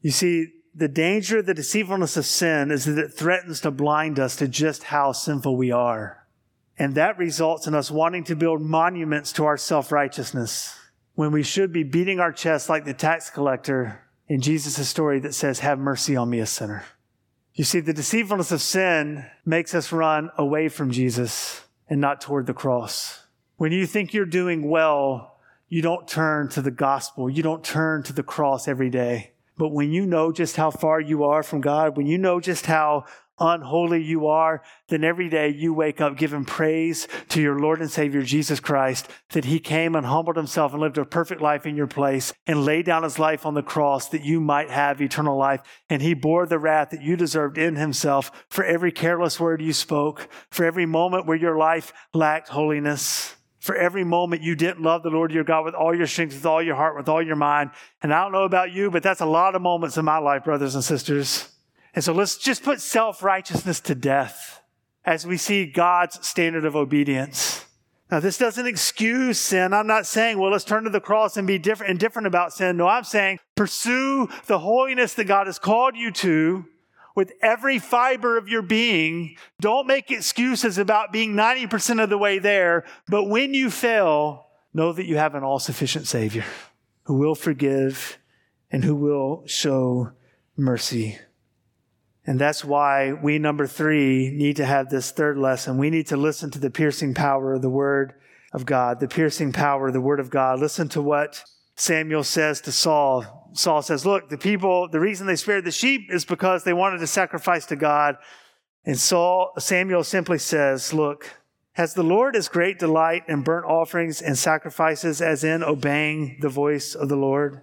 [0.01, 4.19] You see, the danger of the deceitfulness of sin is that it threatens to blind
[4.19, 6.27] us to just how sinful we are.
[6.77, 10.77] And that results in us wanting to build monuments to our self righteousness
[11.15, 15.35] when we should be beating our chest like the tax collector in Jesus' story that
[15.35, 16.85] says, Have mercy on me, a sinner.
[17.55, 22.47] You see, the deceitfulness of sin makes us run away from Jesus and not toward
[22.47, 23.27] the cross.
[23.57, 25.37] When you think you're doing well,
[25.69, 27.29] you don't turn to the gospel.
[27.29, 29.33] You don't turn to the cross every day.
[29.59, 32.67] But when you know just how far you are from God, when you know just
[32.67, 33.05] how
[33.39, 37.91] unholy you are, then every day you wake up giving praise to your Lord and
[37.91, 41.77] Savior Jesus Christ that He came and humbled Himself and lived a perfect life in
[41.77, 45.37] your place and laid down His life on the cross that you might have eternal
[45.37, 45.63] life.
[45.89, 49.73] And He bore the wrath that you deserved in Himself for every careless word you
[49.73, 55.05] spoke, for every moment where your life lacked holiness for every moment you didn't love
[55.05, 57.37] the Lord your God with all your strength, with all your heart, with all your
[57.37, 57.71] mind.
[58.03, 60.43] And I don't know about you, but that's a lot of moments in my life,
[60.43, 61.52] brothers and sisters.
[61.95, 64.63] And so let's just put self righteousness to death
[65.05, 67.65] as we see God's standard of obedience.
[68.11, 69.73] Now, this doesn't excuse sin.
[69.73, 72.53] I'm not saying, well, let's turn to the cross and be different, and different about
[72.53, 72.77] sin.
[72.77, 76.67] No, I'm saying pursue the holiness that God has called you to
[77.15, 79.37] with every fiber of your being.
[79.61, 82.85] Don't make excuses about being 90% of the way there.
[83.09, 86.45] But when you fail, know that you have an all sufficient Savior
[87.05, 88.19] who will forgive
[88.71, 90.13] and who will show
[90.57, 91.19] mercy.
[92.27, 95.77] And that's why we, number three, need to have this third lesson.
[95.77, 98.15] We need to listen to the piercing power of the Word
[98.53, 100.61] of God, the piercing power of the Word of God.
[100.61, 101.43] Listen to what
[101.75, 103.51] Samuel says to Saul.
[103.55, 106.99] Saul says, Look, the people, the reason they spared the sheep is because they wanted
[106.99, 108.17] to sacrifice to God.
[108.85, 111.29] And Saul, Samuel simply says, Look,
[111.73, 116.49] has the Lord as great delight in burnt offerings and sacrifices as in obeying the
[116.49, 117.63] voice of the Lord?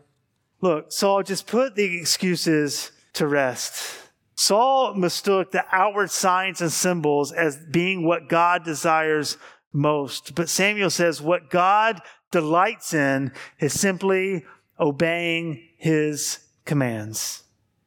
[0.61, 4.08] Look, Saul, just put the excuses to rest.
[4.39, 9.37] Saul mistook the outward signs and symbols as being what God desires
[9.73, 10.33] most.
[10.33, 11.99] But Samuel says what God
[12.31, 14.45] delights in is simply
[14.79, 17.43] obeying his commands.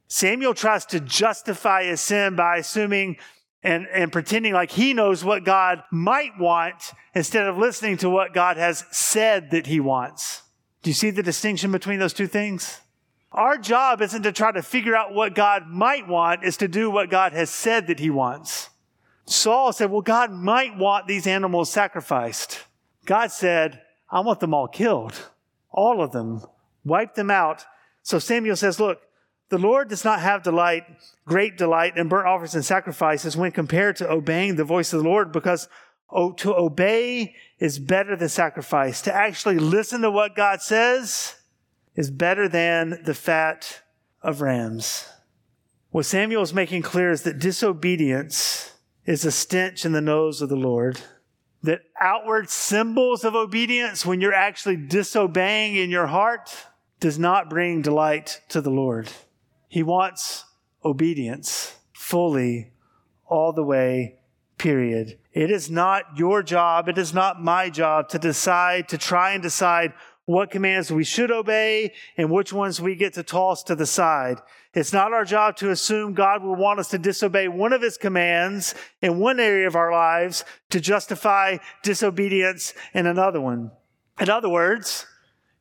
[0.08, 3.16] Samuel tries to justify his sin by assuming
[3.62, 8.34] and, and pretending like he knows what God might want instead of listening to what
[8.34, 10.42] God has said that he wants.
[10.82, 12.81] Do you see the distinction between those two things?
[13.32, 16.90] Our job isn't to try to figure out what God might want, is to do
[16.90, 18.68] what God has said that he wants.
[19.24, 22.64] Saul said, well, God might want these animals sacrificed.
[23.06, 23.80] God said,
[24.10, 25.28] I want them all killed.
[25.70, 26.42] All of them.
[26.84, 27.64] Wipe them out.
[28.02, 29.00] So Samuel says, look,
[29.48, 30.84] the Lord does not have delight,
[31.24, 35.08] great delight in burnt offerings and sacrifices when compared to obeying the voice of the
[35.08, 35.68] Lord because
[36.10, 39.00] to obey is better than sacrifice.
[39.02, 41.36] To actually listen to what God says
[41.94, 43.82] is better than the fat
[44.22, 45.08] of rams.
[45.90, 48.72] What Samuel is making clear is that disobedience
[49.04, 51.00] is a stench in the nose of the Lord.
[51.62, 56.50] That outward symbols of obedience, when you're actually disobeying in your heart,
[56.98, 59.10] does not bring delight to the Lord.
[59.68, 60.44] He wants
[60.84, 62.72] obedience fully,
[63.26, 64.18] all the way,
[64.58, 65.18] period.
[65.32, 69.42] It is not your job, it is not my job to decide, to try and
[69.42, 69.92] decide
[70.26, 74.38] what commands we should obey and which ones we get to toss to the side.
[74.74, 77.98] It's not our job to assume God will want us to disobey one of his
[77.98, 83.72] commands in one area of our lives to justify disobedience in another one.
[84.20, 85.06] In other words,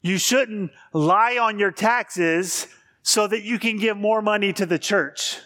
[0.02, 2.68] you shouldn't lie on your taxes
[3.04, 5.40] so that you can give more money to the church,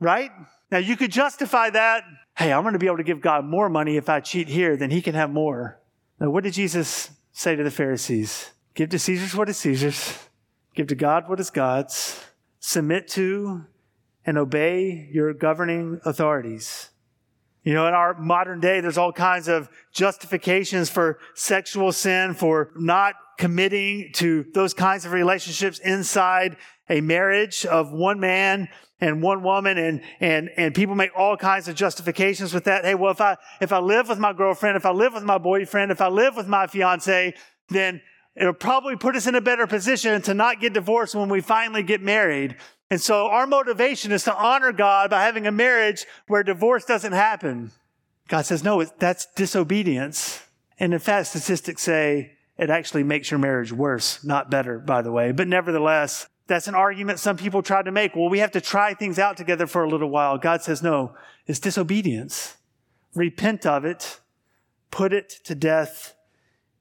[0.00, 0.30] right?
[0.70, 2.04] Now you could justify that.
[2.36, 4.76] Hey, I'm going to be able to give God more money if I cheat here,
[4.76, 5.78] then he can have more.
[6.18, 8.50] Now, what did Jesus say to the Pharisees?
[8.74, 10.18] Give to Caesar's what is Caesar's.
[10.74, 12.20] Give to God what is God's
[12.58, 13.66] submit to
[14.26, 16.90] and obey your governing authorities.
[17.62, 22.72] You know, in our modern day, there's all kinds of justifications for sexual sin, for
[22.76, 26.56] not committing to those kinds of relationships inside
[26.88, 28.68] a marriage of one man
[29.00, 32.84] and one woman and, and, and people make all kinds of justifications with that.
[32.84, 35.38] Hey, well, if I, if I live with my girlfriend, if I live with my
[35.38, 37.34] boyfriend, if I live with my fiance,
[37.68, 38.02] then
[38.36, 41.82] it'll probably put us in a better position to not get divorced when we finally
[41.82, 42.56] get married.
[42.90, 47.12] And so our motivation is to honor God by having a marriage where divorce doesn't
[47.12, 47.70] happen.
[48.28, 50.42] God says, no, that's disobedience.
[50.78, 55.12] And in fact, statistics say it actually makes your marriage worse, not better, by the
[55.12, 55.32] way.
[55.32, 58.14] But nevertheless, that's an argument some people try to make.
[58.14, 60.38] Well, we have to try things out together for a little while.
[60.38, 61.14] God says, no,
[61.46, 62.56] it's disobedience.
[63.14, 64.20] Repent of it.
[64.90, 66.14] Put it to death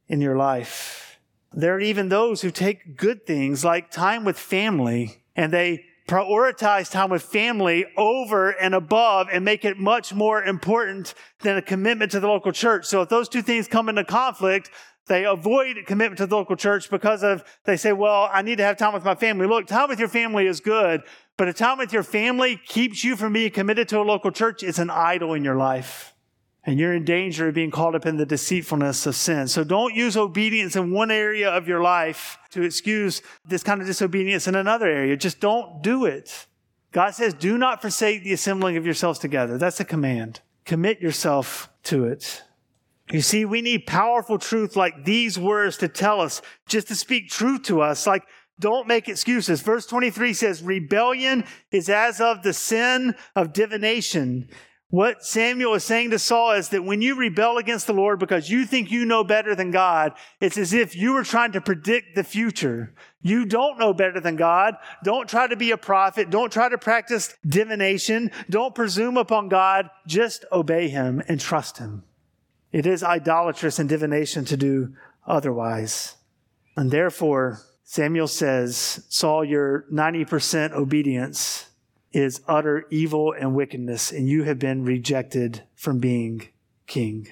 [0.08, 1.13] in your life.
[1.54, 6.92] There are even those who take good things like time with family and they prioritize
[6.92, 12.12] time with family over and above and make it much more important than a commitment
[12.12, 12.86] to the local church.
[12.86, 14.72] So if those two things come into conflict,
[15.08, 18.64] they avoid commitment to the local church because of, they say, well, I need to
[18.64, 19.48] have time with my family.
[19.48, 21.02] Look, time with your family is good,
[21.38, 24.64] but a time with your family keeps you from being committed to a local church.
[24.64, 26.13] It's an idol in your life
[26.66, 29.48] and you're in danger of being caught up in the deceitfulness of sin.
[29.48, 33.88] So don't use obedience in one area of your life to excuse this kind of
[33.88, 35.18] disobedience in another area.
[35.18, 36.48] Just don't do it.
[36.92, 39.58] God says, do not forsake the assembling of yourselves together.
[39.58, 40.42] That's a command.
[40.64, 42.44] Commit yourself to it.
[43.12, 47.30] You see, we need powerful truth like these words to tell us, just to speak
[47.30, 48.08] truth to us.
[48.08, 48.24] Like,
[48.60, 49.62] don't make excuses.
[49.62, 54.48] Verse 23 says, rebellion is as of the sin of divination.
[54.94, 58.52] What Samuel is saying to Saul is that when you rebel against the Lord because
[58.52, 62.14] you think you know better than God, it's as if you were trying to predict
[62.14, 62.94] the future.
[63.20, 64.76] You don't know better than God.
[65.04, 66.30] Don't try to be a prophet.
[66.30, 68.30] Don't try to practice divination.
[68.52, 69.90] Don't presume upon God.
[70.06, 72.04] Just obey him and trust him.
[72.72, 74.94] It is idolatrous and divination to do
[75.26, 76.18] otherwise.
[76.78, 81.66] And therefore, Samuel says, Saul, your 90% obedience
[82.14, 86.48] is utter evil and wickedness, and you have been rejected from being
[86.88, 87.28] king.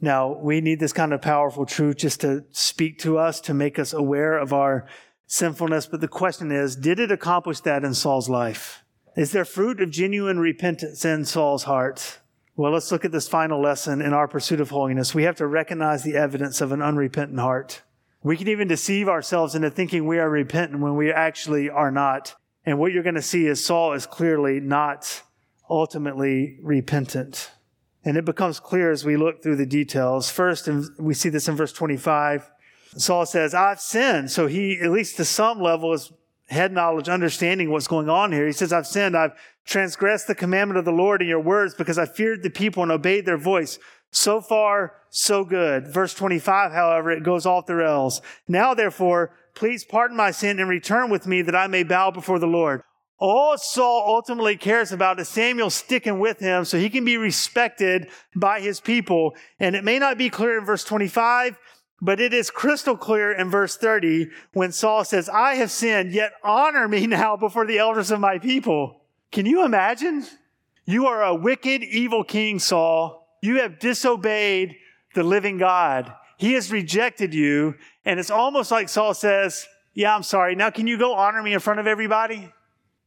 [0.00, 3.78] Now, we need this kind of powerful truth just to speak to us, to make
[3.78, 4.86] us aware of our
[5.26, 5.86] sinfulness.
[5.86, 8.84] But the question is, did it accomplish that in Saul's life?
[9.16, 12.18] Is there fruit of genuine repentance in Saul's heart?
[12.56, 15.14] Well, let's look at this final lesson in our pursuit of holiness.
[15.14, 17.82] We have to recognize the evidence of an unrepentant heart.
[18.22, 22.34] We can even deceive ourselves into thinking we are repentant when we actually are not.
[22.64, 25.22] And what you're going to see is Saul is clearly not
[25.68, 27.50] ultimately repentant.
[28.04, 30.30] And it becomes clear as we look through the details.
[30.30, 32.50] First, and we see this in verse 25.
[32.96, 34.30] Saul says, I've sinned.
[34.30, 36.12] So he, at least to some level, is
[36.48, 38.46] head knowledge, understanding what's going on here.
[38.46, 39.16] He says, I've sinned.
[39.16, 39.32] I've
[39.64, 42.92] transgressed the commandment of the Lord in your words because I feared the people and
[42.92, 43.78] obeyed their voice.
[44.10, 45.88] So far, so good.
[45.88, 48.20] Verse 25, however, it goes off the rails.
[48.46, 52.38] Now, therefore, please pardon my sin and return with me that I may bow before
[52.38, 52.82] the Lord.
[53.18, 58.08] All Saul ultimately cares about is Samuel sticking with him so he can be respected
[58.34, 59.36] by his people.
[59.60, 61.56] And it may not be clear in verse 25,
[62.00, 66.32] but it is crystal clear in verse 30 when Saul says, I have sinned, yet
[66.42, 69.02] honor me now before the elders of my people.
[69.30, 70.24] Can you imagine?
[70.84, 73.28] You are a wicked, evil king, Saul.
[73.40, 74.76] You have disobeyed
[75.14, 76.12] the living God.
[76.42, 77.76] He has rejected you.
[78.04, 80.56] And it's almost like Saul says, Yeah, I'm sorry.
[80.56, 82.52] Now can you go honor me in front of everybody?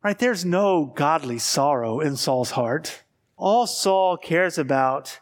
[0.01, 0.17] Right?
[0.17, 3.03] There's no godly sorrow in Saul's heart.
[3.36, 5.19] All Saul cares about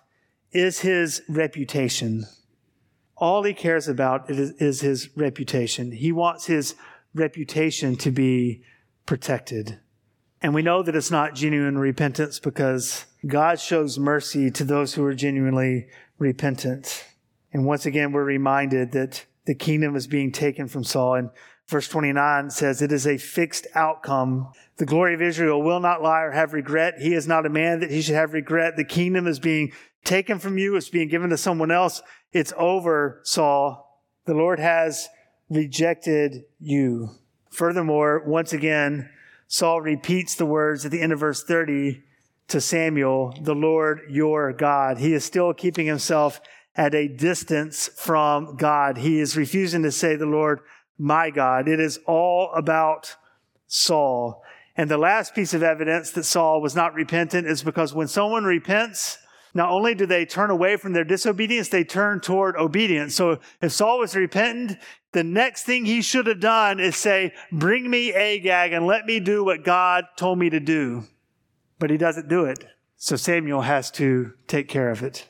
[0.51, 2.25] is his reputation.
[3.17, 5.91] All he cares about is, is his reputation.
[5.91, 6.75] He wants his
[7.15, 8.61] reputation to be
[9.07, 9.79] protected.
[10.39, 15.03] And we know that it's not genuine repentance because God shows mercy to those who
[15.03, 15.87] are genuinely
[16.19, 17.05] repentant.
[17.53, 21.15] And once again, we're reminded that the kingdom is being taken from Saul.
[21.15, 21.29] And
[21.67, 24.51] verse 29 says, It is a fixed outcome.
[24.77, 26.95] The glory of Israel will not lie or have regret.
[26.99, 28.75] He is not a man that he should have regret.
[28.75, 29.71] The kingdom is being
[30.03, 30.75] taken from you.
[30.75, 32.01] It's being given to someone else.
[32.31, 34.01] It's over, Saul.
[34.25, 35.07] The Lord has
[35.49, 37.11] rejected you.
[37.51, 39.09] Furthermore, once again,
[39.47, 42.01] Saul repeats the words at the end of verse 30
[42.47, 44.97] to Samuel, the Lord your God.
[44.97, 46.41] He is still keeping himself
[46.75, 48.97] at a distance from God.
[48.97, 50.59] He is refusing to say the Lord
[50.97, 51.67] my God.
[51.67, 53.15] It is all about
[53.67, 54.43] Saul.
[54.75, 58.43] And the last piece of evidence that Saul was not repentant is because when someone
[58.43, 59.19] repents,
[59.53, 63.13] not only do they turn away from their disobedience, they turn toward obedience.
[63.13, 64.79] So if Saul was repentant,
[65.11, 69.19] the next thing he should have done is say, Bring me Agag and let me
[69.19, 71.03] do what God told me to do.
[71.77, 72.65] But he doesn't do it.
[72.95, 75.29] So Samuel has to take care of it.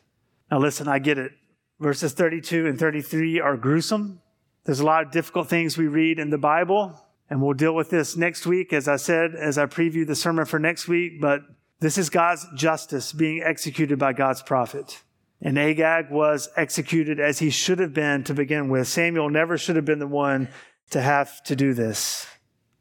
[0.54, 1.32] Now, listen, I get it.
[1.80, 4.22] Verses 32 and 33 are gruesome.
[4.66, 6.94] There's a lot of difficult things we read in the Bible,
[7.28, 10.46] and we'll deal with this next week, as I said, as I preview the sermon
[10.46, 11.20] for next week.
[11.20, 11.42] But
[11.80, 15.02] this is God's justice being executed by God's prophet.
[15.42, 18.88] And Agag was executed as he should have been to begin with.
[18.88, 20.50] Samuel never should have been the one
[20.92, 22.28] to have to do this.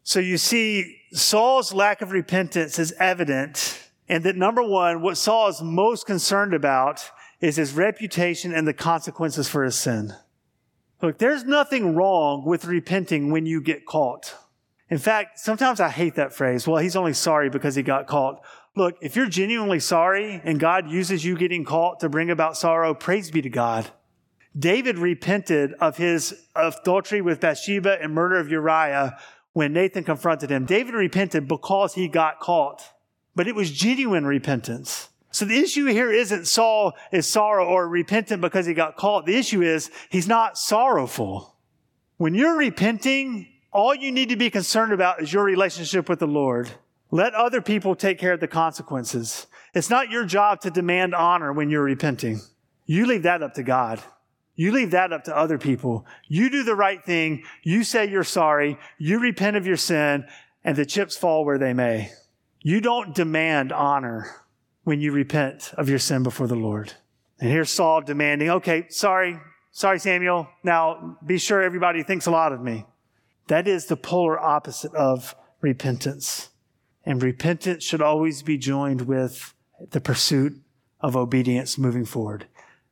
[0.02, 3.88] So you see, Saul's lack of repentance is evident.
[4.10, 7.02] And that number one, what Saul is most concerned about
[7.42, 10.14] is his reputation and the consequences for his sin.
[11.02, 14.36] Look, there's nothing wrong with repenting when you get caught.
[14.88, 16.66] In fact, sometimes I hate that phrase.
[16.66, 18.40] Well, he's only sorry because he got caught.
[18.76, 22.94] Look, if you're genuinely sorry and God uses you getting caught to bring about sorrow,
[22.94, 23.90] praise be to God.
[24.56, 29.18] David repented of his adultery with Bathsheba and murder of Uriah
[29.54, 30.66] when Nathan confronted him.
[30.66, 32.82] David repented because he got caught,
[33.34, 35.08] but it was genuine repentance.
[35.32, 39.24] So the issue here isn't Saul is sorrow or repentant because he got caught.
[39.24, 41.56] The issue is he's not sorrowful.
[42.18, 46.26] When you're repenting, all you need to be concerned about is your relationship with the
[46.26, 46.70] Lord.
[47.10, 49.46] Let other people take care of the consequences.
[49.74, 52.40] It's not your job to demand honor when you're repenting.
[52.84, 54.02] You leave that up to God.
[54.54, 56.06] You leave that up to other people.
[56.28, 57.44] You do the right thing.
[57.62, 58.78] You say you're sorry.
[58.98, 60.26] You repent of your sin
[60.62, 62.10] and the chips fall where they may.
[62.60, 64.41] You don't demand honor
[64.84, 66.94] when you repent of your sin before the Lord.
[67.40, 69.38] And here's Saul demanding, okay, sorry,
[69.70, 70.48] sorry, Samuel.
[70.62, 72.86] Now be sure everybody thinks a lot of me.
[73.48, 76.50] That is the polar opposite of repentance.
[77.04, 79.54] And repentance should always be joined with
[79.90, 80.60] the pursuit
[81.00, 82.46] of obedience moving forward.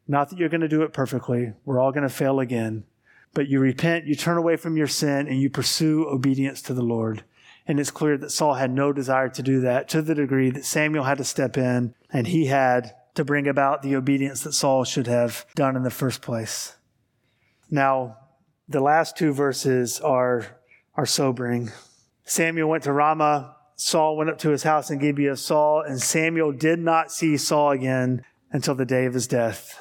[0.09, 1.53] Not that you're going to do it perfectly.
[1.65, 2.85] We're all going to fail again.
[3.33, 6.83] But you repent, you turn away from your sin, and you pursue obedience to the
[6.83, 7.23] Lord.
[7.67, 10.65] And it's clear that Saul had no desire to do that to the degree that
[10.65, 14.85] Samuel had to step in and he had to bring about the obedience that Saul
[14.85, 16.77] should have done in the first place.
[17.71, 18.17] Now,
[18.69, 20.47] the last two verses are,
[20.95, 21.71] are sobering.
[22.25, 26.53] Samuel went to Ramah Saul went up to his house in Gibeah, Saul and Samuel
[26.53, 29.81] did not see Saul again until the day of his death.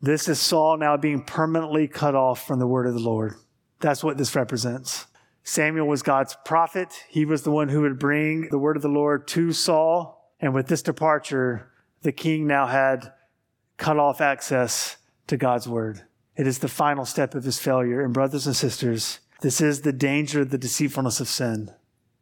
[0.00, 3.34] This is Saul now being permanently cut off from the word of the Lord.
[3.80, 5.06] That's what this represents.
[5.44, 6.92] Samuel was God's prophet.
[7.08, 10.32] He was the one who would bring the word of the Lord to Saul.
[10.40, 11.70] And with this departure,
[12.02, 13.12] the king now had
[13.76, 16.02] cut off access to God's word.
[16.36, 18.00] It is the final step of his failure.
[18.02, 21.72] And brothers and sisters, this is the danger, of the deceitfulness of sin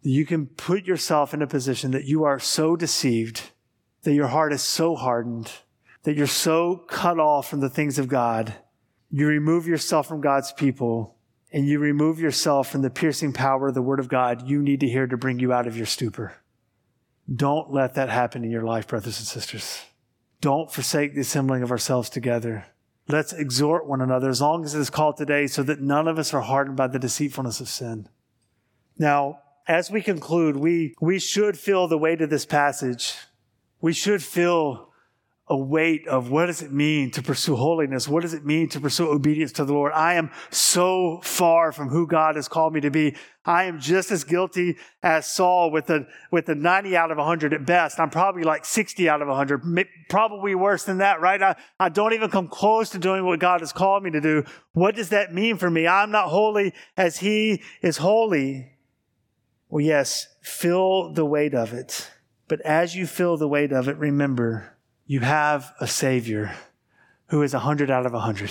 [0.03, 3.51] you can put yourself in a position that you are so deceived,
[4.03, 5.53] that your heart is so hardened,
[6.05, 8.55] that you're so cut off from the things of God.
[9.11, 11.17] You remove yourself from God's people
[11.53, 14.81] and you remove yourself from the piercing power of the Word of God you need
[14.81, 16.35] to hear to bring you out of your stupor.
[17.35, 19.83] Don't let that happen in your life, brothers and sisters.
[20.41, 22.67] Don't forsake the assembling of ourselves together.
[23.09, 26.19] Let's exhort one another as long as it is called today so that none of
[26.19, 28.09] us are hardened by the deceitfulness of sin.
[28.99, 33.15] Now, as we conclude, we, we should feel the weight of this passage.
[33.81, 34.90] We should feel
[35.51, 38.07] a weight of what does it mean to pursue holiness?
[38.07, 39.93] What does it mean to pursue obedience to the Lord?
[39.93, 43.17] I am so far from who God has called me to be.
[43.45, 47.53] I am just as guilty as Saul with the, with the 90 out of 100
[47.53, 47.99] at best.
[47.99, 51.43] I'm probably like 60 out of 100, probably worse than that, right?
[51.43, 54.45] I, I don't even come close to doing what God has called me to do.
[54.73, 55.85] What does that mean for me?
[55.89, 58.79] I'm not holy as he is holy.
[59.69, 62.09] Well, yes, feel the weight of it.
[62.47, 64.77] But as you feel the weight of it, remember
[65.11, 66.55] you have a Savior
[67.31, 68.49] who is a 100 out of a 100.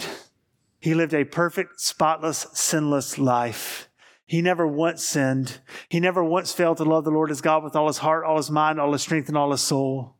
[0.82, 3.88] He lived a perfect, spotless, sinless life.
[4.26, 5.62] He never once sinned.
[5.88, 8.36] He never once failed to love the Lord his God with all his heart, all
[8.36, 10.18] his mind, all his strength, and all his soul.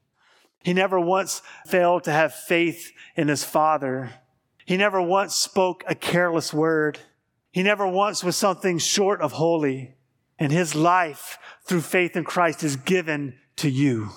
[0.64, 4.12] He never once failed to have faith in his Father.
[4.66, 7.00] He never once spoke a careless word.
[7.52, 9.98] He never once was something short of holy
[10.40, 14.12] and his life through faith in Christ is given to you.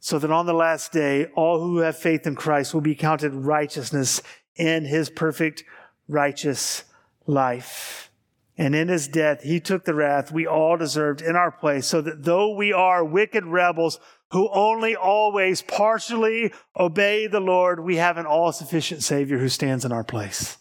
[0.00, 3.34] So that on the last day, all who have faith in Christ will be counted
[3.34, 4.22] righteousness
[4.56, 5.62] in his perfect
[6.08, 6.84] righteous
[7.26, 8.10] life.
[8.56, 12.00] And in his death, he took the wrath we all deserved in our place, so
[12.00, 13.98] that though we are wicked rebels
[14.32, 19.84] who only always partially obey the Lord, we have an all sufficient Savior who stands
[19.84, 20.58] in our place.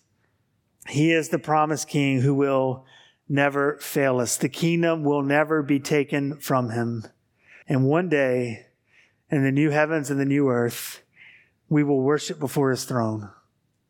[0.87, 2.85] He is the promised King who will
[3.27, 4.37] never fail us.
[4.37, 7.05] The kingdom will never be taken from him.
[7.67, 8.65] And one day,
[9.31, 11.03] in the new heavens and the new earth,
[11.69, 13.29] we will worship before his throne.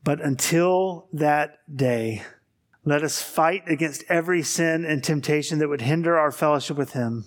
[0.04, 2.24] But until that day,
[2.86, 7.26] let us fight against every sin and temptation that would hinder our fellowship with him.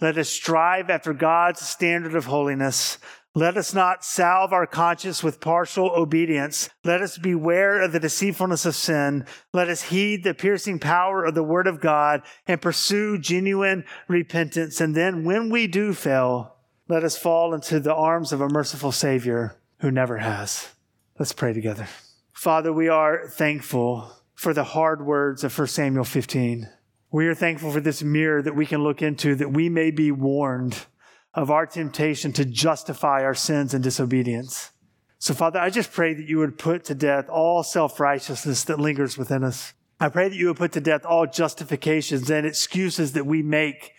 [0.00, 2.98] Let us strive after God's standard of holiness.
[3.36, 6.68] Let us not salve our conscience with partial obedience.
[6.84, 9.26] Let us beware of the deceitfulness of sin.
[9.52, 14.80] Let us heed the piercing power of the word of God and pursue genuine repentance.
[14.80, 16.53] And then when we do fail,
[16.88, 20.70] let us fall into the arms of a merciful Savior who never has.
[21.18, 21.88] Let's pray together.
[22.32, 26.68] Father, we are thankful for the hard words of 1 Samuel 15.
[27.10, 30.10] We are thankful for this mirror that we can look into that we may be
[30.10, 30.86] warned
[31.32, 34.70] of our temptation to justify our sins and disobedience.
[35.18, 38.80] So, Father, I just pray that you would put to death all self righteousness that
[38.80, 39.72] lingers within us.
[40.00, 43.92] I pray that you would put to death all justifications and excuses that we make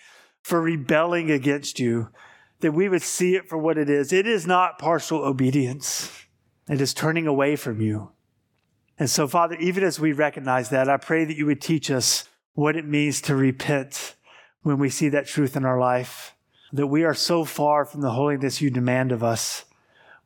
[0.43, 2.09] for rebelling against you,
[2.65, 4.11] that we would see it for what it is.
[4.11, 6.25] It is not partial obedience,
[6.67, 8.09] it is turning away from you.
[8.97, 12.27] And so, Father, even as we recognize that, I pray that you would teach us
[12.55, 14.15] what it means to repent
[14.63, 16.33] when we see that truth in our life
[16.73, 19.65] that we are so far from the holiness you demand of us.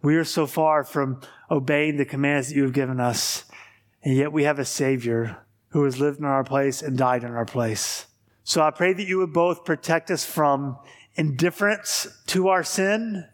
[0.02, 1.20] We are so far from
[1.52, 3.44] obeying the commands that you have given us.
[4.02, 7.32] And yet we have a Savior who has lived in our place and died in
[7.32, 8.06] our place.
[8.46, 10.78] So I pray that you would both protect us from
[11.20, 13.28] indifference to our sin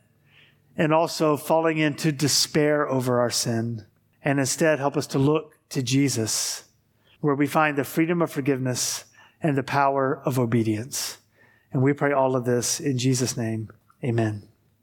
[0.76, 3.86] and also falling into despair over our sin.
[4.24, 6.64] And instead help us to look to Jesus,
[7.22, 9.06] where we find the freedom of forgiveness
[9.40, 11.20] and the power of obedience.
[11.72, 13.70] And we pray all of this in Jesus' name.
[14.04, 14.55] Amen.